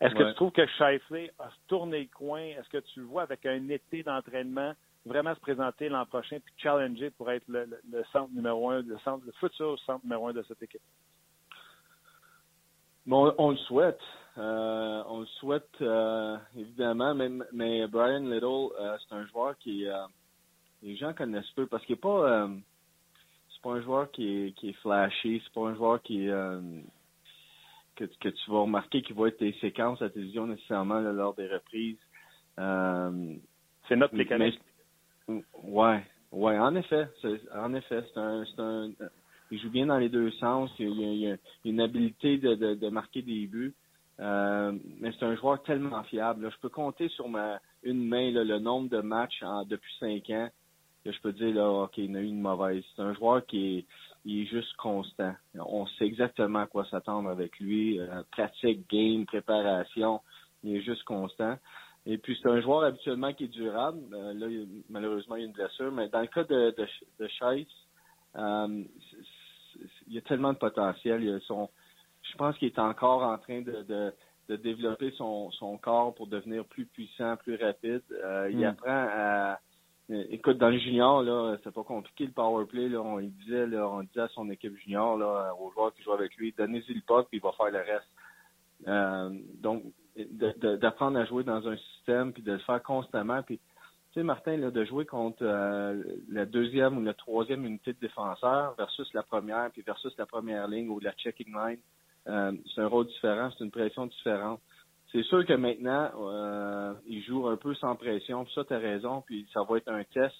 [0.00, 2.40] Est-ce que tu trouves que Shifley a tourné le coin?
[2.40, 4.72] Est-ce que tu le vois avec un été d'entraînement
[5.04, 8.98] vraiment se présenter l'an prochain puis challenger pour être le, le, centre numéro un, le,
[8.98, 10.80] centre, le futur centre numéro un de cette équipe?
[13.06, 14.00] Bon, on le souhaite.
[14.38, 19.86] Euh, on le souhaite euh, évidemment, mais, mais Brian Little, euh, c'est un joueur qui
[20.82, 22.48] les gens connaissent peu parce qu'il n'est pas
[23.60, 26.26] c'est pas un joueur qui est qui est flashy, c'est pas un joueur qui
[27.96, 31.48] que, que tu vas remarquer qu'il va être des séquences à télévision nécessairement lors des
[31.48, 31.98] reprises.
[32.56, 34.60] c'est notre mécanisme.
[35.62, 36.02] Ouais,
[36.32, 37.08] ouais, en effet,
[37.54, 38.90] en effet, c'est un, c'est un,
[39.50, 40.70] il joue bien dans les deux sens.
[40.78, 43.74] Il, il, a, une habilité de, de, de marquer des buts.
[44.20, 46.50] Euh, mais c'est un joueur tellement fiable.
[46.52, 50.50] Je peux compter sur ma une main le nombre de matchs en, depuis cinq ans
[51.04, 52.82] que je peux dire là, OK, il a eu une mauvaise.
[52.94, 53.86] C'est un joueur qui est,
[54.24, 55.34] il est juste constant.
[55.58, 57.98] On sait exactement à quoi s'attendre avec lui.
[57.98, 60.20] Euh, pratique, game, préparation.
[60.62, 61.56] Il est juste constant.
[62.06, 64.00] Et puis c'est un joueur habituellement qui est durable.
[64.12, 64.46] Euh, là,
[64.88, 65.92] malheureusement, il y a une blessure.
[65.92, 66.86] Mais dans le cas de, de,
[67.18, 67.28] de
[68.36, 68.84] euh,
[70.06, 71.22] il y a tellement de potentiel.
[71.22, 71.68] Il a son,
[72.22, 74.12] je pense qu'il est encore en train de, de,
[74.48, 78.02] de développer son, son, corps pour devenir plus puissant, plus rapide.
[78.12, 78.64] Euh, Il hmm.
[78.64, 79.60] apprend à
[80.30, 82.88] Écoute, dans le junior, là, c'est pas compliqué le power play.
[82.88, 86.34] Là, on disait, on disait à son équipe junior, là, aux joueurs qui jouent avec
[86.36, 88.08] lui, donnez-y le puck, puis il va faire le reste.
[88.88, 89.30] Euh,
[89.60, 89.84] donc,
[90.80, 93.58] d'apprendre à jouer dans un système, puis de le faire constamment, puis
[94.12, 97.98] tu sais, Martin, là, de jouer contre euh, la deuxième ou la troisième unité de
[98.00, 101.78] défenseur versus la première, puis versus la première ligne ou la checking line,
[102.26, 104.60] euh, c'est un rôle différent, c'est une pression différente.
[105.12, 108.78] C'est sûr que maintenant, euh, il joue un peu sans pression, puis ça, tu as
[108.78, 110.34] raison, puis ça va être un test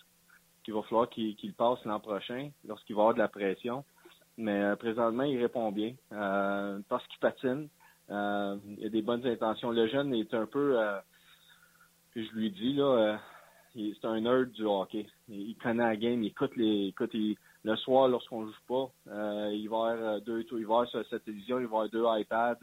[0.63, 3.85] qu'il va falloir qu'il passe l'an prochain, lorsqu'il va avoir de la pression.
[4.37, 7.69] Mais euh, présentement, il répond bien euh, parce qu'il patine.
[8.09, 9.71] Il a des bonnes intentions.
[9.71, 10.77] Le jeune est un peu,
[12.17, 13.21] je lui dis là,
[13.73, 15.07] c'est un nerd du hockey.
[15.29, 18.91] Il, connaît la game, il écoute les, écoute, le soir lorsqu'on joue pas,
[19.53, 22.59] il va avoir deux, il va sur cette télévision, il va avoir deux iPads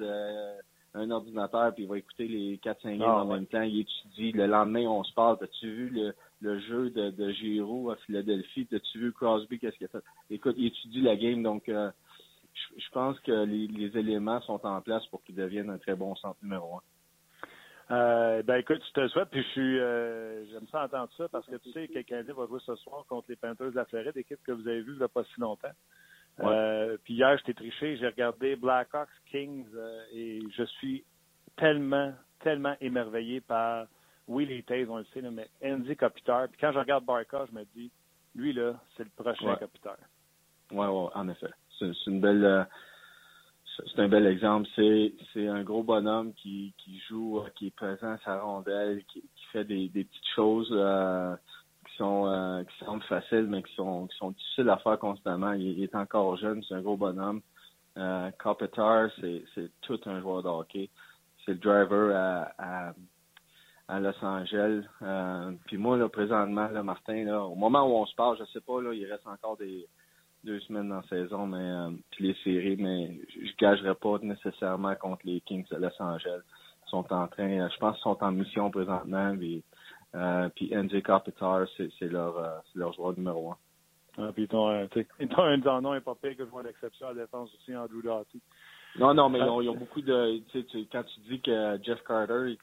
[0.97, 3.61] un ordinateur puis il va écouter les 4-5 games ah, en même temps.
[3.61, 4.31] Il étudie.
[4.31, 5.37] Le lendemain, on se parle.
[5.41, 8.67] As-tu vu le, le jeu de, de Giro à Philadelphie?
[8.71, 9.59] As-tu vu Crosby?
[9.59, 10.03] Qu'est-ce qu'il a fait?
[10.29, 11.43] Écoute, il étudie la game.
[11.43, 11.91] Donc, euh,
[12.77, 16.15] je, pense que les, les, éléments sont en place pour qu'il devienne un très bon
[16.15, 16.81] centre numéro un.
[17.89, 21.29] Euh, ben écoute, je te le souhaite, puis je suis euh, j'aime ça entendre ça
[21.29, 23.85] parce que tu sais que Canadien va jouer ce soir contre les Panthers de la
[23.85, 25.71] Floride, équipe que vous avez vue il n'y a pas si longtemps.
[26.39, 31.03] Euh, puis hier, j'étais triché, j'ai regardé Blackhawks Kings euh, et je suis
[31.55, 33.87] tellement, tellement émerveillé par,
[34.27, 36.47] oui, les on le sait, mais Andy Kopitar.
[36.49, 37.91] Puis quand je regarde Barca, je me dis,
[38.35, 39.57] lui, là, c'est le prochain ouais.
[39.57, 39.97] Kopitar.
[40.71, 41.49] Oui, ouais, en effet.
[41.79, 42.45] C'est une belle...
[42.45, 42.63] Euh,
[43.95, 44.67] c'est un bel exemple.
[44.75, 49.21] C'est c'est un gros bonhomme qui, qui joue, qui est présent à sa rondelle, qui,
[49.21, 50.71] qui fait des, des petites choses
[51.97, 55.53] sont euh, qui semblent faciles, mais qui sont qui sont difficiles à faire constamment.
[55.53, 57.41] Il, est encore jeune, c'est un gros bonhomme.
[57.97, 58.29] Euh,
[59.19, 60.89] c'est c'est tout un joueur de hockey.
[61.45, 62.93] C'est le driver à,
[63.87, 64.83] à, Los Angeles.
[65.01, 68.43] Euh, puis moi, là, présentement, là, Martin, là, au moment où on se parle, je
[68.51, 69.87] sais pas, là, il reste encore des
[70.43, 74.95] deux semaines dans la saison, mais euh, puis les séries, mais je, gagerais pas nécessairement
[74.95, 76.41] contre les Kings de Los Angeles.
[76.87, 79.33] Sont en train, je pense qu'ils sont en mission présentement,
[80.15, 83.57] euh, puis NJ Kopitar, c'est leur, euh, leur joueur numéro un.
[84.19, 84.87] Ah, puis ils ont, un,
[85.19, 88.41] ils ont un pas pire que joueur d'exception à la défense aussi, Andrew Doughty.
[88.97, 90.39] Non, non, mais ils ont, ils ont beaucoup de.
[90.51, 92.57] Tu sais, quand tu dis que Jeff Carter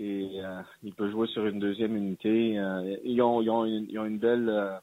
[0.00, 2.58] et euh, il peut jouer sur une deuxième unité.
[2.58, 4.78] Euh, ils, ont, ils, ont une, ils ont une belle euh,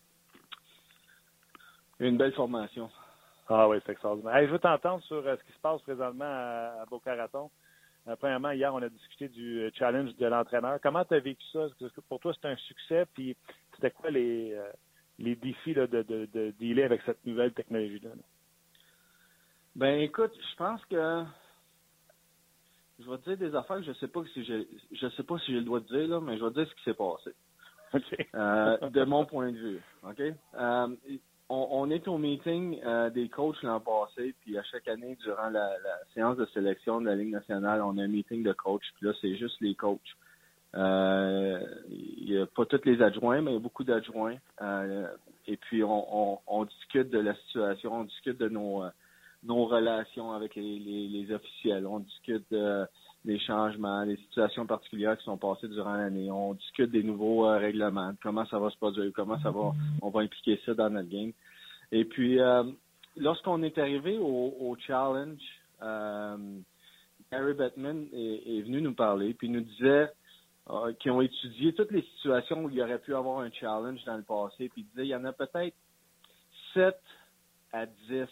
[1.99, 2.89] une belle formation.
[3.49, 4.45] Ah oui, c'est extraordinaire.
[4.45, 7.49] je veux t'entendre sur ce qui se passe présentement à, à Boca Raton.
[8.08, 10.80] Euh, premièrement, hier, on a discuté du euh, challenge de l'entraîneur.
[10.82, 11.68] Comment tu as vécu ça?
[12.08, 13.05] pour toi, c'était un succès?
[13.14, 13.36] Puis
[13.76, 14.72] c'était quoi les, euh,
[15.20, 18.12] les défis de, de, de dealer avec cette nouvelle technologie-là?
[19.76, 21.24] Ben écoute, je pense que
[22.99, 25.38] je vais te dire des affaires que je sais pas si j'ai je sais pas
[25.39, 26.93] si j'ai le droit de dire là, mais je vais te dire ce qui s'est
[26.93, 27.32] passé.
[27.93, 29.82] de mon point de vue.
[30.03, 30.22] OK?
[31.50, 35.70] On, est au meeting euh, des coachs l'an passé, puis à chaque année, durant la,
[36.14, 39.14] séance de sélection de la Ligue nationale, on a un meeting de coachs, puis là,
[39.22, 40.00] c'est juste les coachs.
[40.76, 44.36] Euh, il n'y a pas tous les adjoints, mais il y a beaucoup d'adjoints.
[44.62, 45.08] Euh,
[45.48, 48.84] et puis, on, discute de la situation, on discute de nos,
[49.43, 52.86] nos relations avec les, les officiels, on discute de
[53.26, 56.32] des changements, des situations particulières qui sont passées durant l'année.
[56.32, 60.09] On discute des nouveaux euh, règlements, comment ça va se produire, comment ça va, on
[60.09, 61.34] va impliquer ça dans notre game.
[61.91, 62.63] Et puis, euh,
[63.15, 65.41] lorsqu'on est arrivé au, challenge,
[65.82, 66.38] euh,
[67.32, 70.11] Gary Bettman est, venu nous parler, puis nous disait
[70.70, 74.03] euh, qu'ils ont étudié toutes les situations où il y aurait pu avoir un challenge
[74.05, 75.76] dans le passé, puis il disait il y en a peut-être
[76.74, 76.95] 7
[77.74, 78.26] à 10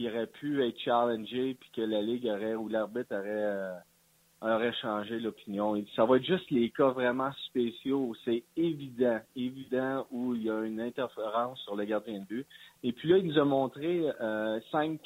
[0.00, 3.74] qui aurait pu être challengé puis que la ligue aurait ou l'arbitre aurait euh,
[4.40, 5.76] aurait changé l'opinion.
[5.94, 10.50] Ça va être juste les cas vraiment spéciaux où c'est évident, évident où il y
[10.50, 12.46] a une interférence sur le gardien de but.
[12.82, 15.00] Et puis là, il nous a montré euh, cinq,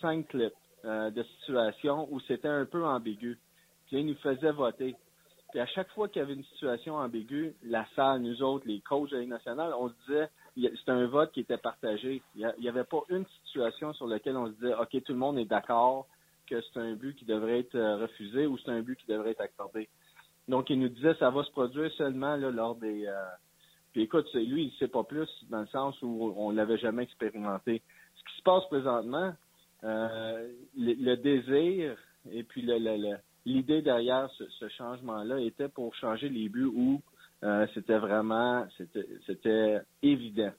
[0.00, 0.52] cinq clips
[0.84, 3.38] euh, de situations où c'était un peu ambigu.
[3.86, 4.96] Puis là, il nous faisait voter.
[5.50, 8.80] Puis à chaque fois qu'il y avait une situation ambiguë, la salle, nous autres, les
[8.80, 12.22] coachs de la Ligue nationale, on se disait c'était un vote qui était partagé.
[12.34, 15.38] Il n'y avait pas une situation sur laquelle on se disait, OK, tout le monde
[15.38, 16.06] est d'accord
[16.46, 19.32] que c'est un but qui devrait être euh, refusé ou c'est un but qui devrait
[19.32, 19.88] être accordé.
[20.48, 23.06] Donc, il nous disait, ça va se produire seulement là, lors des...
[23.06, 23.24] Euh...
[23.92, 27.02] Puis écoute, lui, il ne sait pas plus dans le sens où on l'avait jamais
[27.02, 27.82] expérimenté.
[28.14, 29.34] Ce qui se passe présentement,
[29.84, 31.96] euh, le, désir
[32.30, 32.62] et puis
[33.44, 37.00] l'idée derrière ce, ce changement-là était pour changer les buts où
[37.44, 38.66] euh, c'était vraiment,
[39.26, 40.52] c'était évident.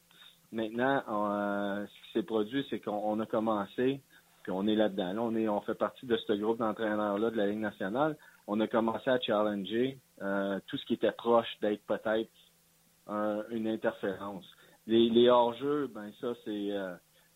[0.51, 4.01] Maintenant, euh, ce qui s'est produit, c'est qu'on a commencé,
[4.43, 5.13] puis on est là-dedans.
[5.13, 8.15] Là, on est, on fait partie de ce groupe d'entraîneurs-là de la Ligue nationale.
[8.47, 12.29] On a commencé à challenger euh, tout ce qui était proche d'être peut-être
[13.51, 14.45] une interférence.
[14.85, 16.71] Les, les hors-jeux, ben ça, c'est,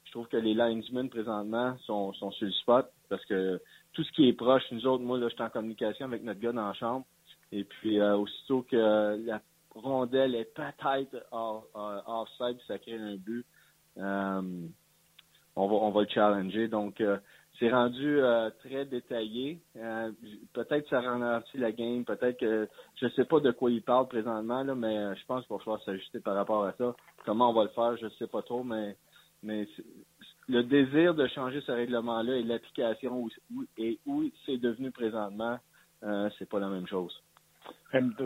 [0.04, 3.62] je trouve que les linesmen présentement sont, sont sur le spot parce que
[3.94, 6.42] tout ce qui est proche, nous autres, moi là, je suis en communication avec notre
[6.42, 7.06] gars dans la chambre
[7.52, 9.42] Et puis, aussitôt que la
[9.76, 13.46] rondelle est peut-être offside, ça crée un but,
[13.98, 16.68] on, va, on va le challenger.
[16.68, 17.02] Donc,
[17.62, 19.62] c'est rendu euh, très détaillé.
[19.78, 20.12] Euh,
[20.54, 22.68] peut-être ça ralentit la game, peut-être que
[23.00, 25.60] je sais pas de quoi il parle présentement, là, mais euh, je pense qu'il va
[25.60, 26.96] falloir s'ajuster par rapport à ça.
[27.24, 28.98] Comment on va le faire, je sais pas trop, mais
[29.44, 29.68] mais
[30.48, 33.30] le désir de changer ce règlement-là et l'application où,
[33.78, 35.60] et où c'est devenu présentement,
[36.04, 37.14] euh, c'est pas la même chose.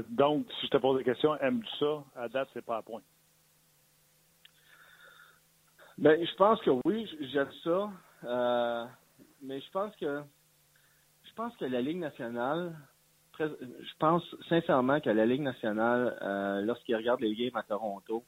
[0.10, 2.04] Donc, si je te pose la question, aimes-tu ça?
[2.16, 3.02] À date, c'est pas à point.
[5.98, 7.90] Ben, je pense que oui, j'aime ça.
[8.26, 8.86] Euh,
[9.42, 10.22] mais je pense que
[11.24, 12.76] je pense que la Ligue nationale,
[13.40, 18.24] je pense sincèrement que la Ligue nationale, euh, lorsqu'ils regardent les games à Toronto,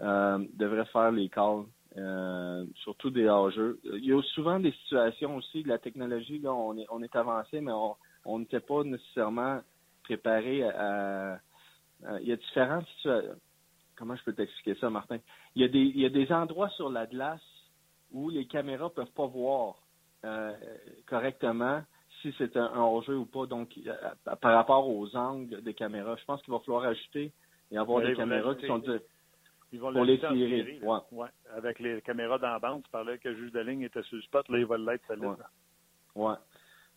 [0.00, 1.64] euh, devrait faire les calls,
[1.96, 3.80] euh, surtout des hors-jeux.
[3.84, 7.14] Il y a souvent des situations aussi de la technologie, là, on est, on est
[7.16, 7.72] avancé, mais
[8.24, 9.60] on n'était pas nécessairement
[10.04, 11.38] préparé à,
[12.20, 13.34] Il y a différentes situations.
[13.96, 15.18] Comment je peux t'expliquer ça, Martin?
[15.54, 17.42] Il y, a des, il y a des endroits sur la glace
[18.10, 19.76] où les caméras peuvent pas voir
[20.24, 20.52] euh,
[21.06, 21.82] correctement
[22.20, 23.46] si c'est un, hors-jeu ou pas.
[23.46, 23.94] Donc, euh,
[24.40, 27.32] par rapport aux angles des caméras, je pense qu'il va falloir ajouter
[27.70, 28.82] et avoir des caméras qui sont
[29.72, 30.80] ils vont pour les tirer.
[30.82, 31.28] ouais.
[31.56, 34.16] Avec les caméras dans la bande, tu parlais que le juge de ligne était sur
[34.16, 35.36] le spot, là, il va l'être, ouais.
[36.14, 36.34] ouais.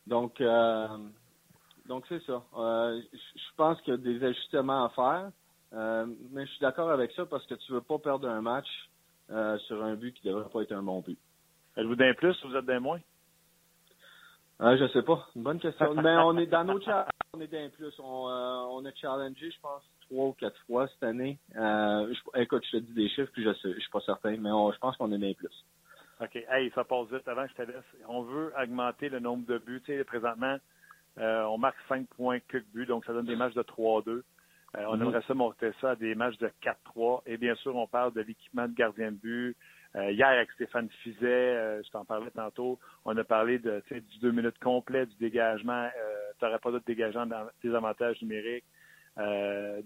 [0.06, 0.88] Donc, euh,
[1.88, 2.44] donc c'est ça.
[2.54, 5.32] je pense qu'il y a des ajustements à faire,
[6.32, 8.68] mais je suis d'accord avec ça parce que tu veux pas perdre un match
[9.68, 11.18] sur un but qui devrait pas être un bon but.
[11.78, 13.00] Êtes-vous d'un plus ou vous êtes d'un moins?
[14.62, 15.28] Euh, je sais pas.
[15.36, 15.94] Une bonne question.
[16.02, 17.94] Mais on est dans nos challenges, on est d'un plus.
[18.00, 21.38] On, euh, on a challengé, je pense, trois ou quatre fois cette année.
[21.56, 24.50] Euh, écoute, je te dis des chiffres, puis je sais, je suis pas certain, mais
[24.50, 25.66] je pense qu'on est d'un plus.
[26.22, 26.36] OK.
[26.50, 27.84] Hey, ça passe vite avant je te laisse.
[28.08, 29.82] On veut augmenter le nombre de buts.
[29.86, 30.58] Tu sais, présentement, euh,
[31.18, 34.10] on marque 5 points que buts, donc ça donne des matchs de 3-2.
[34.78, 35.02] Euh, on mm-hmm.
[35.02, 36.52] aimerait ça monter ça à des matchs de
[36.96, 37.22] 4-3.
[37.26, 39.58] Et bien sûr, on parle de l'équipement de gardien de but,
[39.96, 44.20] euh, hier, avec Stéphane Fizet, euh, je t'en parlais tantôt, on a parlé de, du
[44.20, 45.86] deux minutes complet, du dégagement.
[45.86, 48.66] Euh, tu n'aurais pas d'autres dégageants dans tes avantages numériques,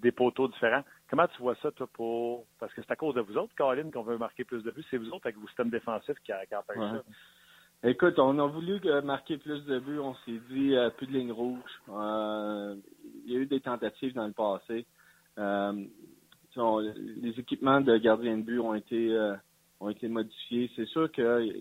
[0.01, 0.83] des poteaux différents.
[1.11, 2.47] Comment tu vois ça, toi, pour.
[2.59, 4.83] Parce que c'est à cause de vous autres, Caroline, qu'on veut marquer plus de buts.
[4.89, 7.03] C'est vous autres avec vos systèmes défensifs qui, qui empêchent ça.
[7.83, 9.99] Écoute, on a voulu marquer plus de buts.
[9.99, 11.81] On s'est dit plus de lignes rouges.
[11.87, 14.85] il y a eu des tentatives dans le passé.
[15.37, 19.17] les équipements de gardien de but ont été
[19.79, 20.69] ont été modifiés.
[20.75, 21.51] C'est sûr que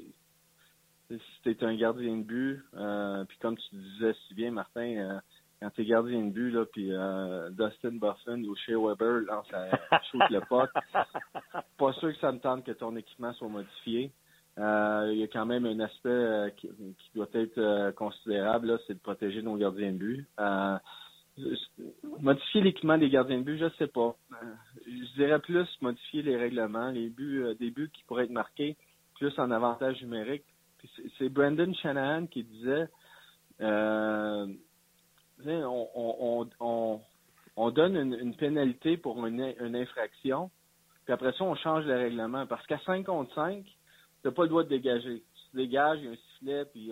[1.09, 5.21] si tu un gardien de but, euh, puis comme tu disais si bien, Martin, euh,
[5.61, 9.51] quand tu es gardien de but, là, puis euh, Dustin Buffin ou Shea Weber lance
[9.51, 9.71] la
[10.11, 10.71] shoot le puck,
[11.79, 14.13] pas sûr que ça me tente que ton équipement soit modifié.
[14.59, 16.69] Il y a quand même un aspect qui,
[17.15, 20.29] doit être considérable, c'est de protéger nos gardiens de but.
[22.21, 24.17] Modifier l'équipement des gardiens de but, je sais pas.
[24.33, 24.47] Euh,
[24.87, 28.77] je dirais plus modifier les règlements, les buts, euh, des buts qui pourraient être marqués
[29.15, 30.45] plus en avantage numérique.
[31.19, 32.89] C'est Brandon Shanahan qui disait
[33.61, 34.47] euh,
[35.47, 37.01] on, on,
[37.57, 40.51] on, donne une, pénalité pour une, une, infraction,
[41.05, 42.47] puis après ça, on change le règlement.
[42.47, 43.65] Parce qu'à 5 contre 5,
[44.23, 45.23] tu n'as pas le droit de dégager.
[45.51, 46.89] tu dégages, il y a un sifflet, puis il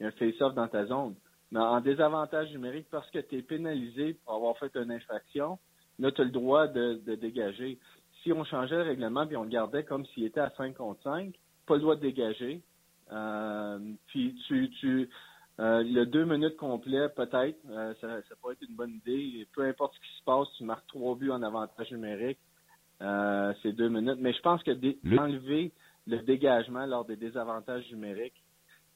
[0.00, 1.14] y a un face-off dans ta zone
[1.54, 5.58] mais en désavantage numérique parce que tu es pénalisé pour avoir fait une infraction,
[6.00, 7.78] là, tu as le droit de, dégager.
[8.22, 11.00] Si on changeait le règlement et on le gardait comme s'il était à 5 contre
[11.02, 11.32] 5,
[11.66, 12.60] pas le droit de dégager.
[13.12, 13.78] Euh,
[14.08, 15.08] puis tu, tu
[15.60, 19.46] euh, le deux minutes complet, peut-être, euh, ça, ça pourrait être une bonne idée.
[19.54, 22.38] Peu importe ce qui se passe, tu marques trois buts en avantage numérique.
[22.98, 24.18] c'est deux minutes.
[24.18, 25.72] Mais je pense que d'enlever
[26.06, 28.42] le dégagement lors des désavantages numériques,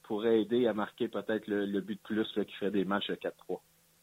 [0.03, 3.59] pourrait aider à marquer peut-être le, but de plus qui ferait des matchs de 4-3.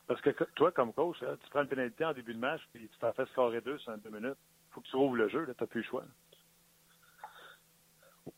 [0.07, 2.99] Parce que toi, comme coach, tu prends une pénalité en début de match, puis tu
[3.01, 4.39] t'en fais scorer deux sur deux minutes.
[4.39, 6.05] Il faut que tu rouvres le jeu, tu n'as plus le choix.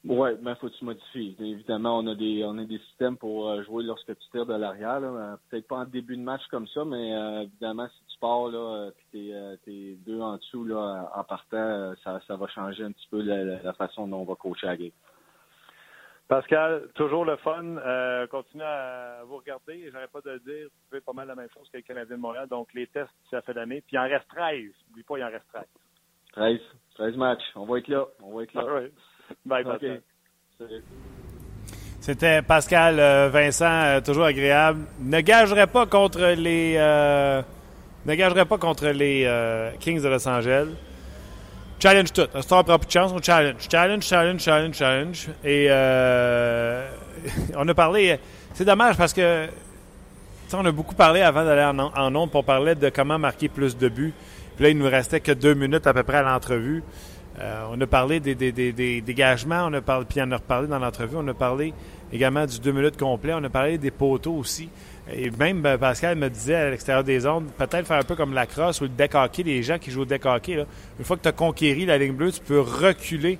[0.04, 1.36] Oui, mais faut que tu modifies.
[1.38, 4.54] Évidemment, on a des on a des systèmes pour euh, jouer lorsque tu tires de
[4.54, 5.00] l'arrière.
[5.50, 9.32] Peut-être pas en début de match comme ça, mais euh, évidemment, si là, puis
[9.64, 13.22] t'es, es deux en dessous là, en partant, ça, ça va changer un petit peu
[13.22, 14.90] la, façon dont on va coacher la game.
[16.28, 17.64] Pascal, toujours le fun.
[17.64, 19.90] Euh, continuez à vous regarder.
[19.90, 20.66] J'arrête pas de le dire.
[20.66, 22.46] Vous faites pas mal la même chose que les Canadiens de Montréal.
[22.48, 23.80] Donc, les tests, ça fait d'année.
[23.80, 24.70] Puis, il en reste 13.
[24.90, 25.64] N'oublie pas, il en reste 13.
[26.32, 26.60] 13.
[26.96, 27.44] 13 matchs.
[27.54, 28.04] On va être là.
[28.22, 28.80] On va être là.
[29.46, 30.02] Bye, Pascal.
[32.00, 34.86] C'était Pascal euh, Vincent, euh, toujours agréable.
[35.00, 37.42] Ne gagerait pas contre les euh,
[38.16, 39.28] ne pas contre les
[39.80, 40.68] Kings de Los Angeles.
[41.80, 42.26] Challenge tout.
[42.34, 43.68] Un star de chance, on challenge.
[43.70, 45.28] Challenge, challenge, challenge, challenge.
[45.44, 46.88] Et euh,
[47.56, 48.18] on a parlé.
[48.52, 49.46] C'est dommage parce que
[50.52, 53.88] on a beaucoup parlé avant d'aller en, en pour parler de comment marquer plus de
[53.88, 54.12] buts.
[54.56, 56.82] Puis là, il nous restait que deux minutes à peu près à l'entrevue.
[57.38, 58.34] Euh, on a parlé des
[59.00, 61.16] dégagements, on a parlé, puis on a reparlé dans l'entrevue.
[61.18, 61.72] On a parlé
[62.12, 63.34] également du deux minutes complet.
[63.36, 64.68] On a parlé des poteaux aussi.
[65.12, 68.34] Et même ben, Pascal me disait à l'extérieur des ondes, peut-être faire un peu comme
[68.34, 70.24] la crosse ou le deck les gens qui jouent au deck.
[70.24, 73.38] Une fois que tu as conquéri la ligne bleue, tu peux reculer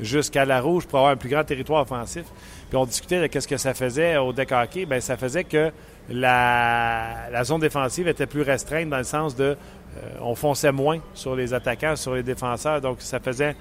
[0.00, 2.24] jusqu'à la rouge pour avoir un plus grand territoire offensif.
[2.68, 4.86] Puis on discutait de qu'est-ce que ça faisait au deck hockey.
[4.86, 5.70] Bien, ça faisait que
[6.08, 9.56] la, zone défensive était plus restreinte dans le sens de
[9.96, 12.80] euh, on fonçait moins sur les attaquants, sur les défenseurs.
[12.80, 13.56] Donc, ça faisait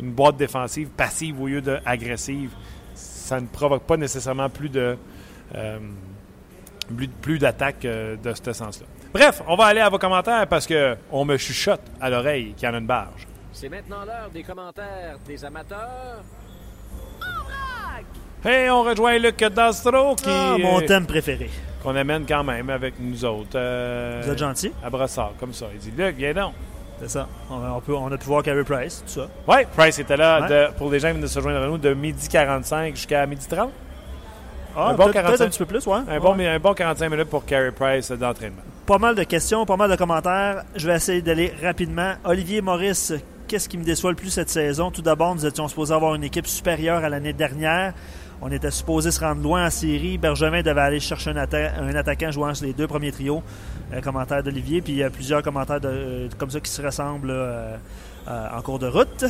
[0.00, 2.50] une boîte défensive passive au lieu d'agressive.
[2.94, 4.96] Ça ne provoque pas nécessairement plus de
[5.54, 5.78] euh,
[6.96, 8.86] plus, plus d'attaques euh, de ce sens-là.
[9.12, 12.68] Bref, on va aller à vos commentaires parce que on me chuchote à l'oreille qu'il
[12.68, 13.26] y en a une barge.
[13.52, 16.22] C'est maintenant l'heure des commentaires des amateurs.
[18.44, 21.48] Hey, on rejoint Luc Dastro qui Ah, mon thème préféré.
[21.82, 23.56] qu'on amène quand même avec nous autres.
[23.56, 24.72] euh, Vous êtes gentil.
[24.84, 25.66] À Brossard, comme ça.
[25.72, 26.52] Il dit Luc, viens donc.
[27.00, 27.26] C'est ça.
[27.50, 29.28] On, on peut, on a pu voir Carey Price, tout ça.
[29.48, 30.48] Oui, Price était là Ouais.
[30.48, 33.24] de- pour les gens qui viennent de se joindre à nous de midi 45 jusqu'à
[33.26, 33.70] midi 30.
[34.76, 35.28] Ah, Un bon peut-être 45.
[35.28, 35.94] peut-être un petit peu plus, ouais.
[35.96, 36.20] Un, Ouais.
[36.20, 38.62] bon, un bon 45 minutes pour Carey Price d'entraînement.
[38.86, 40.62] Pas mal de questions, pas mal de commentaires.
[40.76, 42.14] Je vais essayer d'aller rapidement.
[42.24, 43.12] Olivier Maurice,
[43.48, 44.90] qu'est-ce qui me déçoit le plus cette saison?
[44.90, 47.94] Tout d'abord, nous étions supposés avoir une équipe supérieure à l'année dernière.
[48.42, 50.18] On était supposé se rendre loin en série.
[50.18, 53.42] Bergevin devait aller chercher un, atta- un attaquant jouant sur les deux premiers trios.
[53.92, 54.82] Euh, commentaire d'Olivier.
[54.82, 57.76] Puis il y a plusieurs commentaires de- euh, comme ça qui se ressemblent euh,
[58.28, 59.24] euh, en cours de route.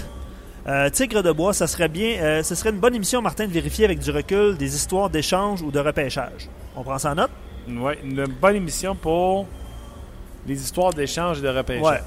[0.67, 2.19] Euh, Tigre de bois, ça serait bien.
[2.23, 5.61] euh, ce serait une bonne émission, Martin, de vérifier avec du recul des histoires d'échange
[5.63, 6.49] ou de repêchage.
[6.75, 7.31] On prend ça en note?
[7.69, 9.47] Oui, une bonne émission pour
[10.47, 11.83] les histoires d'échange et de repêchage.
[11.83, 12.01] Ouais.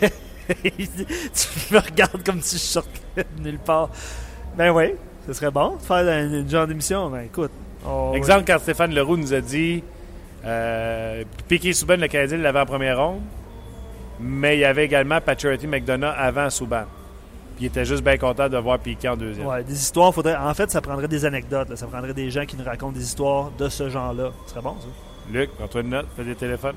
[0.48, 3.00] tu me regardes comme si je sortais
[3.38, 3.88] de nulle part.
[4.56, 4.94] Ben oui,
[5.26, 7.08] ce serait bon de faire une, une genre d'émission.
[7.10, 7.50] Ben écoute.
[7.86, 9.82] on- Exemple, quand Stéphane Leroux nous a dit
[10.44, 13.20] euh, Piqué Souban, le Canadien, l'avait en première ronde,
[14.20, 16.84] mais il y avait également Paturity McDonough avant Souban.
[17.56, 19.46] Puis il était juste bien content de voir Piqué en deuxième.
[19.46, 20.36] Ouais, des histoires, faudrait.
[20.36, 21.68] En fait, ça prendrait des anecdotes.
[21.68, 21.76] là.
[21.76, 24.30] Ça prendrait des gens qui nous racontent des histoires de ce genre-là.
[24.46, 24.86] Ce serait bon, ça.
[25.32, 26.74] Luc, prends-toi une note, fais des téléphones.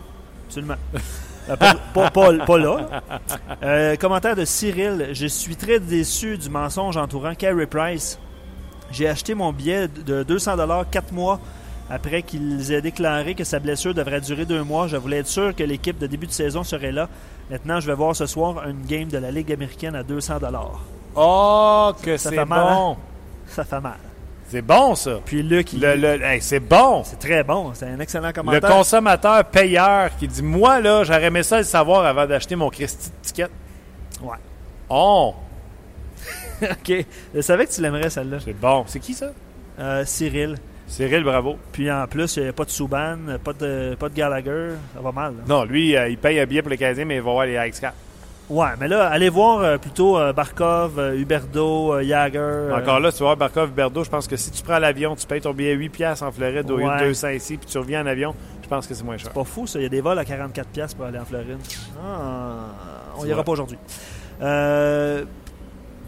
[0.48, 0.76] Absolument.
[1.50, 3.02] Euh, pas, pas- pas- pas là.
[3.64, 5.10] Euh, commentaire de Cyril.
[5.14, 8.20] Je suis très déçu du mensonge entourant Carey Price.
[8.92, 10.56] J'ai acheté mon billet de 200
[10.92, 11.40] quatre mois
[11.90, 14.88] après qu'ils aient déclaré que sa blessure devrait durer deux mois.
[14.88, 17.10] Je voulais être sûr que l'équipe de début de saison serait là.
[17.52, 20.40] Maintenant, je vais voir ce soir une game de la Ligue américaine à 200
[21.16, 22.92] Oh, que Ça c'est fait mal, bon!
[22.94, 22.98] hein?
[23.48, 23.94] Ça fait mal.
[24.50, 25.20] C'est bon, ça!
[25.26, 27.04] Puis Luc, il- Le, le- hey, c'est bon!
[27.04, 27.72] c'est très bon.
[27.74, 28.70] C'est un excellent Le commentaire.
[28.70, 33.10] consommateur payeur qui dit Moi, là, j'aurais aimé ça le savoir avant d'acheter mon Christy
[33.10, 33.48] de ticket.
[34.22, 34.38] Ouais.
[34.90, 35.34] Oh,
[36.64, 37.06] OK.
[37.34, 38.38] Je savais que tu l'aimerais, celle-là.
[38.44, 38.84] c'est bon.
[38.88, 39.32] C'est qui ça?
[39.80, 40.56] Euh, Cyril.
[40.88, 41.58] Cyril Bravo.
[41.72, 44.70] Puis en plus, il n'y a pas de Souban, pas de, pas de Gallagher.
[44.94, 45.34] Ça va mal.
[45.34, 45.44] là.
[45.48, 47.60] Non, lui, euh, il paye un billet pour les Canadiens, mais il va voir les
[47.70, 47.94] Ice Cap.
[48.48, 52.70] Ouais, mais là, allez voir euh, plutôt euh, Barkov, Huberdo, Jagger.
[52.76, 54.04] Encore là, tu voir Barkov Berdo.
[54.04, 56.68] Je pense que si tu prends l'avion, tu payes ton billet 8 piastres en Floride
[56.68, 57.00] de Ouais.
[57.00, 59.32] 200 ici, puis tu reviens en avion, je pense que c'est moins cher.
[59.32, 59.80] Pas fou, ça.
[59.80, 61.58] Il y a des vols à 44$ piastres pour aller en Floride.
[62.00, 62.68] Ah,
[63.18, 63.44] on Tu ira vois.
[63.44, 63.78] pas aujourd'hui.
[64.44, 65.24] Euh,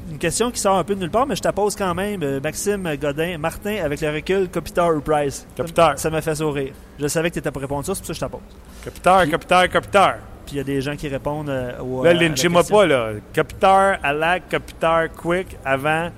[0.09, 2.23] une question qui sort un peu de nulle part, mais je te pose quand même.
[2.23, 5.45] Euh, Maxime Godin, Martin, avec le recul, Kopitar ou Price?
[5.55, 5.99] Kopitar.
[5.99, 6.73] Ça m'a fait sourire.
[6.99, 9.29] Je savais que tu étais pour répondre ça, c'est pour ça que je te pose.
[9.29, 10.15] Capiteur, capiteur.
[10.45, 12.03] Puis il y a des gens qui répondent euh, au.
[12.03, 13.11] Là, la lynchez-moi pas, là.
[13.33, 16.09] Capiteur, Alak, capiteur, Quick, avant,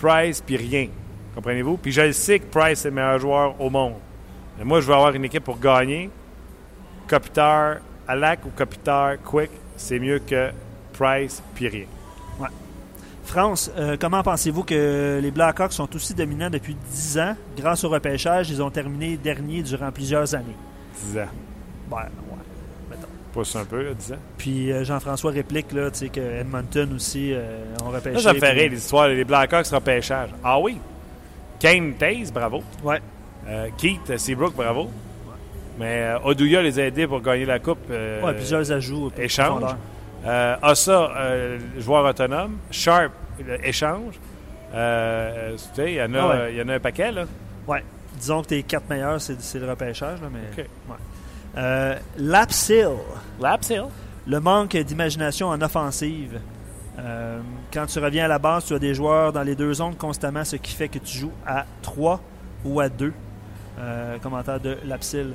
[0.00, 0.88] Price, puis rien.
[1.34, 1.76] Comprenez-vous?
[1.76, 3.94] Puis je le sais que Price est le meilleur joueur au monde.
[4.58, 6.08] Mais moi, je veux avoir une équipe pour gagner.
[7.06, 10.50] Capiteur, Alak ou capiteur, Quick, c'est mieux que
[10.94, 11.84] Price, puis rien.
[13.26, 17.36] France, euh, comment pensez-vous que les Blackhawks sont aussi dominants depuis 10 ans?
[17.56, 20.56] Grâce au repêchage, ils ont terminé dernier durant plusieurs années.
[21.12, 21.28] 10 ans.
[21.90, 21.96] Ben,
[22.30, 22.96] ouais.
[23.32, 24.18] Pousse un peu, là, 10 ans.
[24.38, 28.14] Puis euh, Jean-François réplique là, tu sais, que Edmonton aussi euh, ont repêché.
[28.16, 29.08] Là, ça me fait puis- rire, les histoires.
[29.08, 30.30] Les Blackhawks repêchage.
[30.42, 30.78] Ah oui?
[31.58, 32.62] Kane Taze, bravo.
[32.82, 33.00] Ouais.
[33.46, 34.90] Euh, Keith Seabrook, bravo.
[35.78, 37.90] Mais euh, Oduya les a aidés pour gagner la Coupe.
[37.90, 39.10] Ouais, plusieurs ajouts.
[39.18, 39.62] échange.
[40.26, 42.58] Euh, Ossa, euh, joueur autonome.
[42.70, 43.12] Sharp,
[43.48, 44.14] euh, échange.
[44.74, 46.54] Euh, tu sais, il y, en a- Ah ouais.
[46.56, 47.24] y en a un paquet, là.
[47.66, 47.84] Ouais.
[48.18, 50.20] Disons que tes quatre meilleurs, c'est le repêchage.
[50.20, 50.62] Là, mais...
[50.62, 50.68] OK.
[50.90, 51.98] ouais.
[52.18, 52.88] Lapsil,
[53.40, 53.84] Lapsil.
[54.26, 56.40] le manque d'imagination en offensive.
[57.72, 60.44] Quand tu reviens à la base, tu as des joueurs dans les deux zones constamment,
[60.44, 62.20] ce qui fait que tu joues à 3
[62.64, 63.12] ou à 2.
[63.78, 65.34] Euh, commentaire de Lapsil.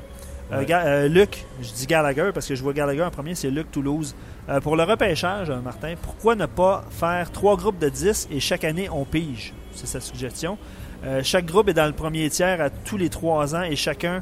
[0.51, 0.67] Euh, Ouais.
[0.71, 4.15] Euh, Luc, je dis Gallagher parce que je vois Gallagher en premier, c'est Luc Toulouse.
[4.49, 8.63] Euh, pour le repêchage, Martin, pourquoi ne pas faire trois groupes de 10 et chaque
[8.63, 9.53] année on pige?
[9.73, 10.57] C'est sa suggestion.
[11.05, 14.21] Euh, chaque groupe est dans le premier tiers à tous les trois ans et chacun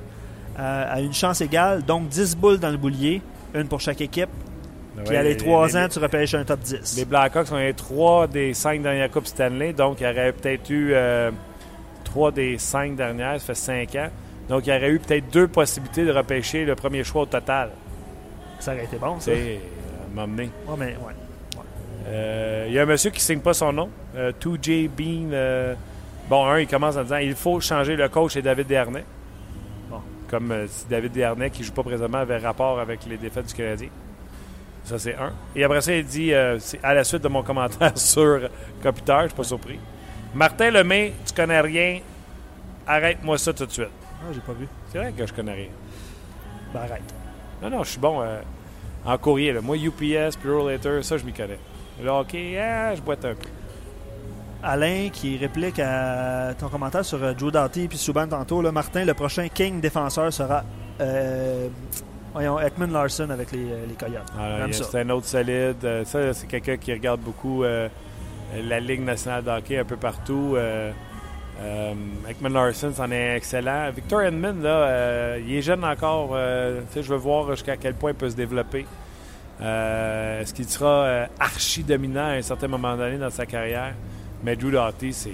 [0.57, 1.83] a une chance égale.
[1.85, 3.21] Donc 10 boules dans le boulier,
[3.55, 4.29] une pour chaque équipe.
[5.05, 6.97] Puis à les trois ans, tu repêches un top 10.
[6.97, 10.69] Les Blackhawks ont eu trois des cinq dernières Coupes Stanley, donc il y aurait peut-être
[10.69, 10.93] eu
[12.03, 14.09] trois des cinq dernières, ça fait cinq ans.
[14.49, 17.69] Donc il y aurait eu peut-être deux possibilités de repêcher le premier choix au total.
[18.59, 19.25] Ça aurait été bon, ça.
[19.31, 20.49] C'est euh, m'emmener.
[20.67, 21.13] Ouais, mais ouais.
[22.07, 25.29] Euh, Il y a un monsieur qui signe pas son nom, euh, 2J Bean.
[25.31, 25.75] euh,
[26.27, 29.03] bon, un, il commence en disant il faut changer le coach et David Dernay.
[29.89, 30.01] Bon.
[30.29, 33.53] Comme euh, si David Dernay, qui joue pas présentement, avait rapport avec les défaites du
[33.53, 33.89] Canadien.
[34.85, 35.33] Ça, c'est un.
[35.55, 38.49] Et après ça, il dit euh, à la suite de mon commentaire sur
[38.81, 39.79] Computer, je suis pas surpris.
[40.33, 41.99] Martin Lemay, tu connais rien,
[42.87, 43.89] arrête-moi ça tout de suite.
[44.21, 44.67] Ah, j'ai pas vu.
[44.91, 45.67] C'est vrai que je connais rien.
[46.73, 47.01] Ben, arrête.
[47.61, 48.41] Non, non, je suis bon euh,
[49.05, 49.53] en courrier.
[49.53, 49.61] là.
[49.61, 51.59] Moi, UPS, Pure Later, ça, je m'y connais.
[52.01, 53.47] Le hockey, ah, je boite un peu.
[54.61, 58.61] Alain qui réplique à ton commentaire sur euh, Joe Doughty puis Subban tantôt.
[58.61, 60.63] Là, Martin, le prochain King défenseur sera
[60.99, 61.69] euh,
[62.33, 64.21] voyons, Ekman Larson avec les, les Coyotes.
[64.37, 64.89] Alors, J'aime il y a- ça.
[64.91, 66.03] c'est un autre solide.
[66.05, 67.87] Ça, c'est quelqu'un qui regarde beaucoup euh,
[68.53, 70.55] la Ligue nationale de hockey un peu partout.
[70.57, 70.91] Euh,
[72.29, 73.89] Ekman Larson, c'en est excellent.
[73.91, 76.29] Victor Edmond, là, euh, il est jeune encore.
[76.33, 78.85] Euh, je veux voir jusqu'à quel point il peut se développer.
[79.61, 83.93] Euh, Est-ce qu'il sera euh, archi dominant à un certain moment donné dans sa carrière?
[84.43, 85.33] Mais Drew Doughty, c'est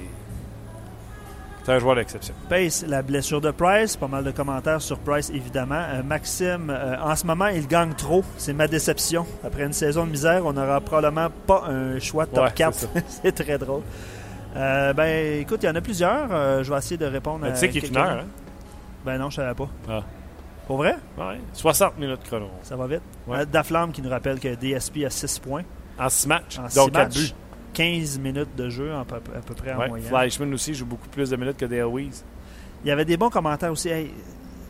[1.63, 2.35] c'est un joueur d'exception.
[2.47, 5.81] Pace, la blessure de Price, pas mal de commentaires sur Price évidemment.
[5.93, 8.23] Euh, Maxime, euh, en ce moment, il gagne trop.
[8.37, 9.25] C'est ma déception.
[9.43, 12.73] Après une saison de misère, on n'aura probablement pas un choix top Ouais, 4.
[12.75, 13.81] c'est C'est très drôle.
[14.55, 16.31] Euh, ben, écoute, il y en a plusieurs.
[16.31, 18.25] Euh, je vais essayer de répondre Mais à tu sais qu'il est une heure, hein?
[19.05, 19.69] Ben non, je savais pas.
[19.89, 20.01] Ah.
[20.67, 20.95] Pour vrai?
[21.17, 21.39] Ouais.
[21.53, 22.49] 60 minutes chrono.
[22.63, 23.01] Ça va vite.
[23.27, 23.39] Ouais.
[23.39, 25.63] Euh, Daflamme qui nous rappelle que DSP a 6 points.
[25.99, 26.57] En 6 matchs.
[26.57, 27.33] En donc 6 4 matchs, buts.
[27.73, 30.07] 15 minutes de jeu peu- à peu près en Ouais, moyenne.
[30.07, 32.23] Fleischmann aussi joue beaucoup plus de minutes que Dale Weiss.
[32.83, 33.89] Il y avait des bons commentaires aussi.
[33.89, 34.11] Hey,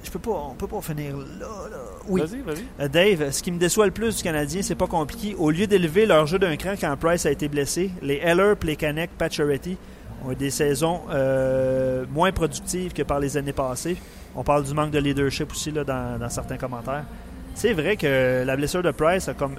[0.05, 1.23] je peux pas, on peut pas finir là.
[1.69, 1.77] là.
[2.07, 2.21] Oui.
[2.21, 2.63] Vas-y, vas-y.
[2.79, 5.35] Euh, Dave, ce qui me déçoit le plus du Canadien, c'est pas compliqué.
[5.37, 9.09] Au lieu d'élever leur jeu d'un cran quand Price a été blessé, les Heller, Plekanec,
[9.17, 9.77] Pacioretty
[10.25, 13.97] ont eu des saisons euh, moins productives que par les années passées.
[14.35, 17.05] On parle du manque de leadership aussi là, dans, dans certains commentaires.
[17.53, 19.55] C'est vrai que la blessure de Price a comme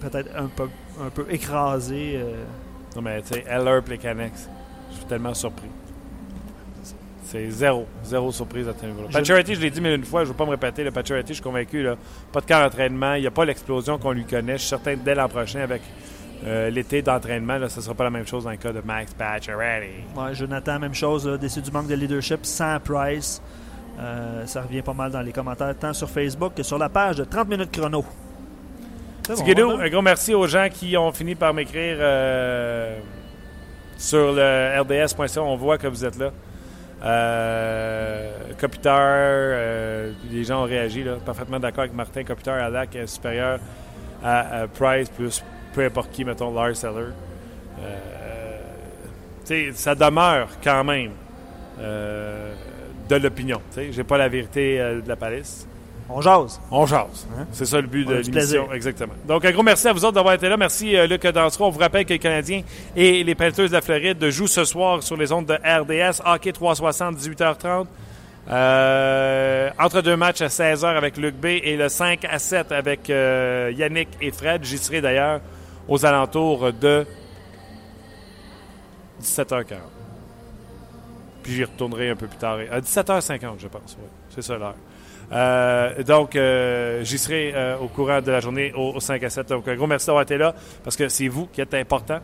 [0.00, 0.68] peut-être un peu,
[1.04, 2.14] un peu écrasé.
[2.16, 2.42] euh,
[2.96, 4.48] Non, mais tu sais, Eller Plekanex.
[4.90, 5.68] Je suis tellement surpris.
[7.24, 7.86] C'est zéro.
[8.04, 9.08] Zéro surprise à ce niveau-là.
[9.22, 10.84] Je- l'ai dit mille une fois, je ne veux pas me répéter.
[10.84, 11.96] Le Pacioretty, je suis convaincu, là,
[12.32, 13.14] pas de camp d'entraînement.
[13.14, 14.54] Il n'y a pas l'explosion qu'on lui connaît.
[14.54, 15.82] Je suis certain que dès l'an prochain, avec
[16.46, 19.14] euh, l'été d'entraînement, ce ne sera pas la même chose dans le cas de Max
[19.14, 19.86] Pacioretty.
[20.16, 23.40] Ouais, Jonathan, même chose, déçu du manque de leadership sans Price.
[23.98, 27.16] Euh, ça revient pas mal dans les commentaires, tant sur Facebook que sur la page
[27.16, 28.04] de 30 minutes chrono.
[29.64, 29.78] Bon, hein?
[29.80, 32.98] un gros merci aux gens qui ont fini par m'écrire euh,
[33.96, 35.40] sur le rds.ca.
[35.42, 36.30] On voit que vous êtes là.
[37.04, 42.24] Euh, Kopitar, euh, les gens ont réagi, là, parfaitement d'accord avec Martin.
[42.24, 43.58] Kopitar à DAC est supérieur
[44.22, 45.44] à, Price, plus
[45.74, 47.10] peu importe qui, mettons Lars Eller.
[47.80, 51.10] Euh, ça demeure quand même
[51.78, 53.60] de l'opinion.
[53.76, 55.68] J'ai pas la vérité de la palisse.
[56.08, 56.60] On jase.
[56.70, 57.26] On jase.
[57.36, 57.46] Hein?
[57.52, 58.72] C'est ça le but On de l'émission.
[58.72, 59.14] Exactement.
[59.26, 60.56] Donc, un gros merci à vous autres d'avoir été là.
[60.56, 61.66] Merci, euh, Luc Dansereau.
[61.66, 62.62] On vous rappelle que les Canadiens
[62.94, 66.20] et les Panthers de la Floride jouent ce soir sur les ondes de RDS.
[66.24, 67.86] Hockey 360, 18h30.
[68.50, 73.08] Euh, entre deux matchs à 16h avec Luc B et le 5 à 7 avec
[73.08, 74.62] euh, Yannick et Fred.
[74.62, 75.40] J'y serai d'ailleurs
[75.88, 77.06] aux alentours de
[79.22, 79.64] 17h40.
[81.42, 82.58] Puis j'y retournerai un peu plus tard.
[82.70, 83.96] À 17h50, je pense.
[84.28, 84.74] C'est ça l'heure.
[85.32, 89.30] Euh, donc, euh, j'y serai euh, au courant de la journée au, au 5 à
[89.30, 89.48] 7.
[89.48, 92.20] Donc, un gros merci d'avoir été là parce que c'est vous qui êtes important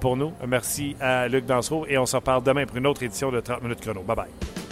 [0.00, 0.32] pour nous.
[0.46, 3.62] Merci à Luc Dansereau et on se reparle demain pour une autre édition de 30
[3.62, 4.02] minutes chrono.
[4.02, 4.71] Bye bye.